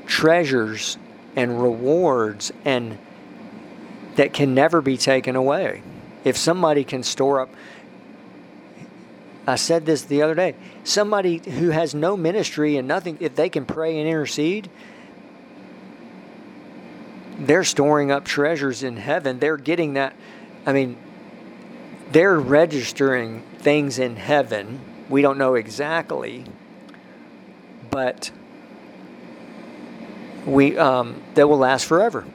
treasures 0.05 0.97
and 1.35 1.61
rewards 1.61 2.51
and 2.65 2.97
that 4.15 4.33
can 4.33 4.53
never 4.53 4.81
be 4.81 4.97
taken 4.97 5.35
away. 5.35 5.81
If 6.25 6.35
somebody 6.35 6.83
can 6.83 7.03
store 7.03 7.39
up 7.39 7.49
I 9.49 9.55
said 9.55 9.85
this 9.85 10.03
the 10.03 10.21
other 10.21 10.35
day. 10.35 10.55
Somebody 10.83 11.37
who 11.37 11.71
has 11.71 11.95
no 11.95 12.15
ministry 12.15 12.77
and 12.77 12.87
nothing, 12.87 13.17
if 13.19 13.35
they 13.35 13.49
can 13.49 13.65
pray 13.65 13.99
and 13.99 14.07
intercede, 14.07 14.69
they're 17.37 17.63
storing 17.63 18.11
up 18.11 18.25
treasures 18.25 18.83
in 18.83 18.97
heaven. 18.97 19.39
They're 19.39 19.57
getting 19.57 19.95
that. 19.95 20.13
I 20.65 20.73
mean, 20.73 20.97
they're 22.11 22.39
registering 22.39 23.41
things 23.57 23.97
in 23.97 24.17
heaven. 24.17 24.79
We 25.09 25.23
don't 25.23 25.39
know 25.39 25.55
exactly, 25.55 26.45
but 27.89 28.31
we 30.45 30.77
um, 30.77 31.23
that 31.33 31.49
will 31.49 31.57
last 31.57 31.85
forever 31.85 32.25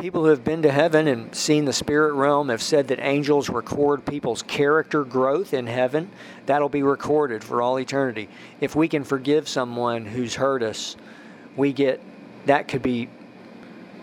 people 0.00 0.22
who 0.22 0.30
have 0.30 0.44
been 0.44 0.62
to 0.62 0.70
heaven 0.70 1.08
and 1.08 1.34
seen 1.34 1.64
the 1.64 1.72
spirit 1.72 2.12
realm 2.14 2.48
have 2.48 2.62
said 2.62 2.88
that 2.88 3.00
angels 3.00 3.48
record 3.48 4.04
people's 4.06 4.42
character 4.42 5.04
growth 5.04 5.52
in 5.52 5.66
heaven. 5.66 6.10
That'll 6.46 6.68
be 6.68 6.82
recorded 6.82 7.42
for 7.42 7.60
all 7.62 7.78
eternity. 7.78 8.28
If 8.60 8.76
we 8.76 8.88
can 8.88 9.04
forgive 9.04 9.48
someone 9.48 10.06
who's 10.06 10.34
hurt 10.36 10.62
us, 10.62 10.96
we 11.56 11.72
get 11.72 12.00
that 12.46 12.68
could 12.68 12.82
be 12.82 13.08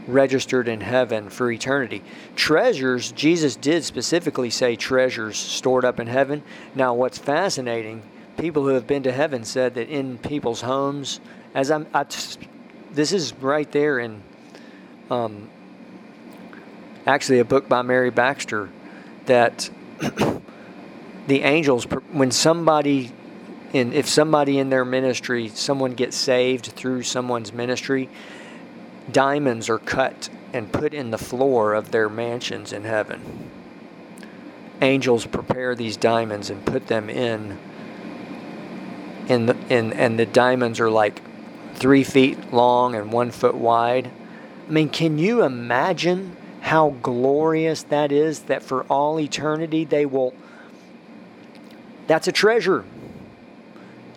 registered 0.08 0.68
in 0.68 0.82
heaven 0.82 1.30
for 1.30 1.52
eternity. 1.52 2.04
Treasures, 2.36 3.12
Jesus 3.12 3.56
did 3.56 3.84
specifically 3.84 4.50
say 4.50 4.76
treasures 4.76 5.38
stored 5.38 5.84
up 5.84 6.00
in 6.00 6.08
heaven. 6.08 6.44
Now, 6.76 6.94
what's 6.94 7.18
fascinating, 7.18 8.04
people 8.38 8.64
who 8.64 8.70
have 8.70 8.86
been 8.86 9.04
to 9.04 9.12
heaven 9.12 9.44
said 9.44 9.74
that 9.76 9.90
in 9.90 10.20
people's 10.20 10.62
homes, 10.62 11.20
as 11.56 11.72
I'm, 11.72 11.88
I, 11.94 12.06
this 12.92 13.12
is 13.12 13.34
right 13.36 13.72
there 13.72 13.98
in 13.98 14.22
um, 15.10 15.50
actually 17.06 17.40
a 17.40 17.46
book 17.46 17.70
by 17.70 17.82
Mary 17.82 18.10
Baxter 18.10 18.70
that 19.26 19.70
the 21.28 21.42
angels 21.42 21.86
when 22.12 22.32
somebody 22.32 23.12
in 23.74 23.94
if 23.94 24.08
somebody 24.08 24.58
in 24.58 24.70
their 24.70 24.86
ministry 24.86 25.50
someone 25.50 25.94
gets 25.94 26.16
saved 26.16 26.68
through 26.68 27.04
someone's 27.04 27.52
ministry 27.52 28.10
diamonds 29.12 29.70
are 29.70 29.80
cut 29.80 30.30
and 30.54 30.72
put 30.72 30.94
in 30.94 31.12
the 31.12 31.18
floor 31.18 31.74
of 31.74 31.92
their 31.92 32.10
mansions 32.10 32.72
in 32.72 32.84
heaven. 32.84 33.50
Angels 34.82 35.26
prepare 35.26 35.76
these 35.76 35.98
diamonds 35.98 36.50
and 36.50 36.66
put 36.66 36.88
them 36.88 37.10
in 37.10 37.58
in 39.28 39.48
the, 39.48 39.58
in 39.70 39.94
and 39.94 40.20
the 40.20 40.26
diamonds 40.26 40.80
are 40.80 40.90
like 40.90 41.22
three 41.76 42.04
feet 42.04 42.54
long 42.54 42.96
and 42.96 43.12
one 43.12 43.32
foot 43.32 43.56
wide. 43.56 44.10
I 44.68 44.72
mean 44.72 44.90
can 44.90 45.18
you 45.18 45.44
imagine 45.44 46.38
how 46.66 46.90
glorious 47.04 47.84
that 47.84 48.12
is 48.12 48.40
that 48.40 48.64
for 48.64 48.86
all 48.86 49.20
eternity 49.20 49.86
they 49.86 50.04
will. 50.04 50.34
That's 52.08 52.28
a 52.28 52.32
treasure. 52.32 52.84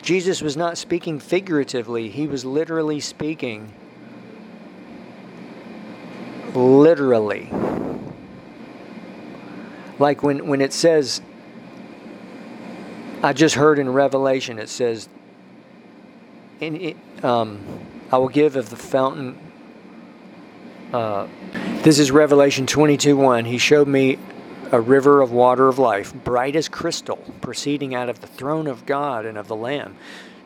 Jesus 0.01 0.41
was 0.41 0.57
not 0.57 0.79
speaking 0.79 1.21
figuratively, 1.21 2.09
he 2.09 2.27
was 2.27 2.47
literally 2.47 3.01
speaking. 3.01 3.71
Literally. 6.55 7.51
Like 9.99 10.23
when, 10.23 10.47
when 10.47 10.63
it 10.63 10.73
says, 10.73 11.21
I 13.23 13.35
just 13.35 13.57
heard 13.57 13.79
in 13.79 13.93
Revelation, 13.93 14.59
it 14.59 14.71
says, 14.71 15.07
in, 16.61 16.99
um, 17.23 17.61
I 18.11 18.17
will 18.17 18.31
give 18.31 18.57
of 18.57 18.71
the 18.71 18.77
fountain 18.77 19.39
this 20.91 21.99
is 21.99 22.11
Revelation 22.11 22.67
22 22.67 23.17
1. 23.17 23.45
He 23.45 23.59
showed 23.59 23.89
me 23.89 24.19
a 24.73 24.81
river 24.81 25.21
of 25.21 25.33
water 25.33 25.69
of 25.69 25.79
life, 25.79 26.13
bright 26.15 26.57
as 26.57 26.69
crystal, 26.69 27.17
proceeding 27.41 27.95
out 27.95 28.09
of 28.09 28.21
the 28.21 28.27
throne 28.27 28.67
of 28.67 28.87
God 28.87 29.25
and 29.25 29.39
of 29.39 29.49
the 29.49 29.57
Lamb. 29.57 29.97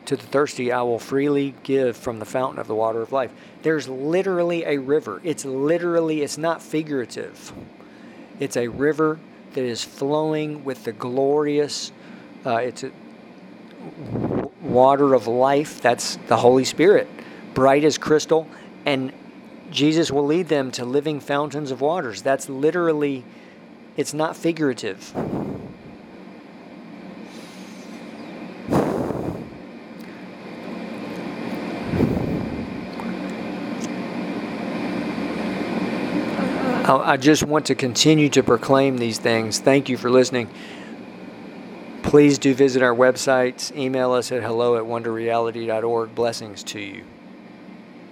To 0.05 0.17
the 0.17 0.25
thirsty, 0.25 0.71
I 0.71 0.81
will 0.81 0.99
freely 0.99 1.55
give 1.63 1.95
from 1.95 2.19
the 2.19 2.25
fountain 2.25 2.59
of 2.59 2.67
the 2.67 2.75
water 2.75 3.01
of 3.01 3.13
life. 3.13 3.31
There's 3.61 3.87
literally 3.87 4.65
a 4.65 4.77
river. 4.77 5.21
It's 5.23 5.45
literally, 5.45 6.21
it's 6.21 6.37
not 6.37 6.61
figurative. 6.61 7.53
It's 8.39 8.57
a 8.57 8.67
river 8.67 9.19
that 9.53 9.63
is 9.63 9.83
flowing 9.83 10.65
with 10.65 10.83
the 10.83 10.91
glorious, 10.91 11.93
uh, 12.45 12.55
it's 12.57 12.83
a 12.83 12.91
water 14.61 15.13
of 15.13 15.27
life. 15.27 15.81
That's 15.81 16.17
the 16.27 16.37
Holy 16.37 16.65
Spirit, 16.65 17.07
bright 17.53 17.85
as 17.85 17.97
crystal. 17.97 18.47
And 18.85 19.13
Jesus 19.73 20.11
will 20.11 20.25
lead 20.25 20.47
them 20.47 20.71
to 20.71 20.85
living 20.85 21.19
fountains 21.19 21.71
of 21.71 21.81
waters. 21.81 22.21
That's 22.21 22.47
literally, 22.47 23.25
it's 23.97 24.13
not 24.13 24.37
figurative. 24.37 25.13
I 36.85 37.17
just 37.17 37.43
want 37.43 37.65
to 37.67 37.75
continue 37.75 38.29
to 38.29 38.43
proclaim 38.43 38.97
these 38.97 39.17
things. 39.17 39.59
Thank 39.59 39.89
you 39.89 39.97
for 39.97 40.09
listening. 40.09 40.49
Please 42.01 42.37
do 42.37 42.53
visit 42.53 42.83
our 42.83 42.93
websites. 42.93 43.75
Email 43.75 44.11
us 44.11 44.31
at 44.31 44.43
hello 44.43 44.77
at 44.77 44.83
wonderreality.org. 44.83 46.13
Blessings 46.13 46.63
to 46.63 46.79
you. 46.79 47.03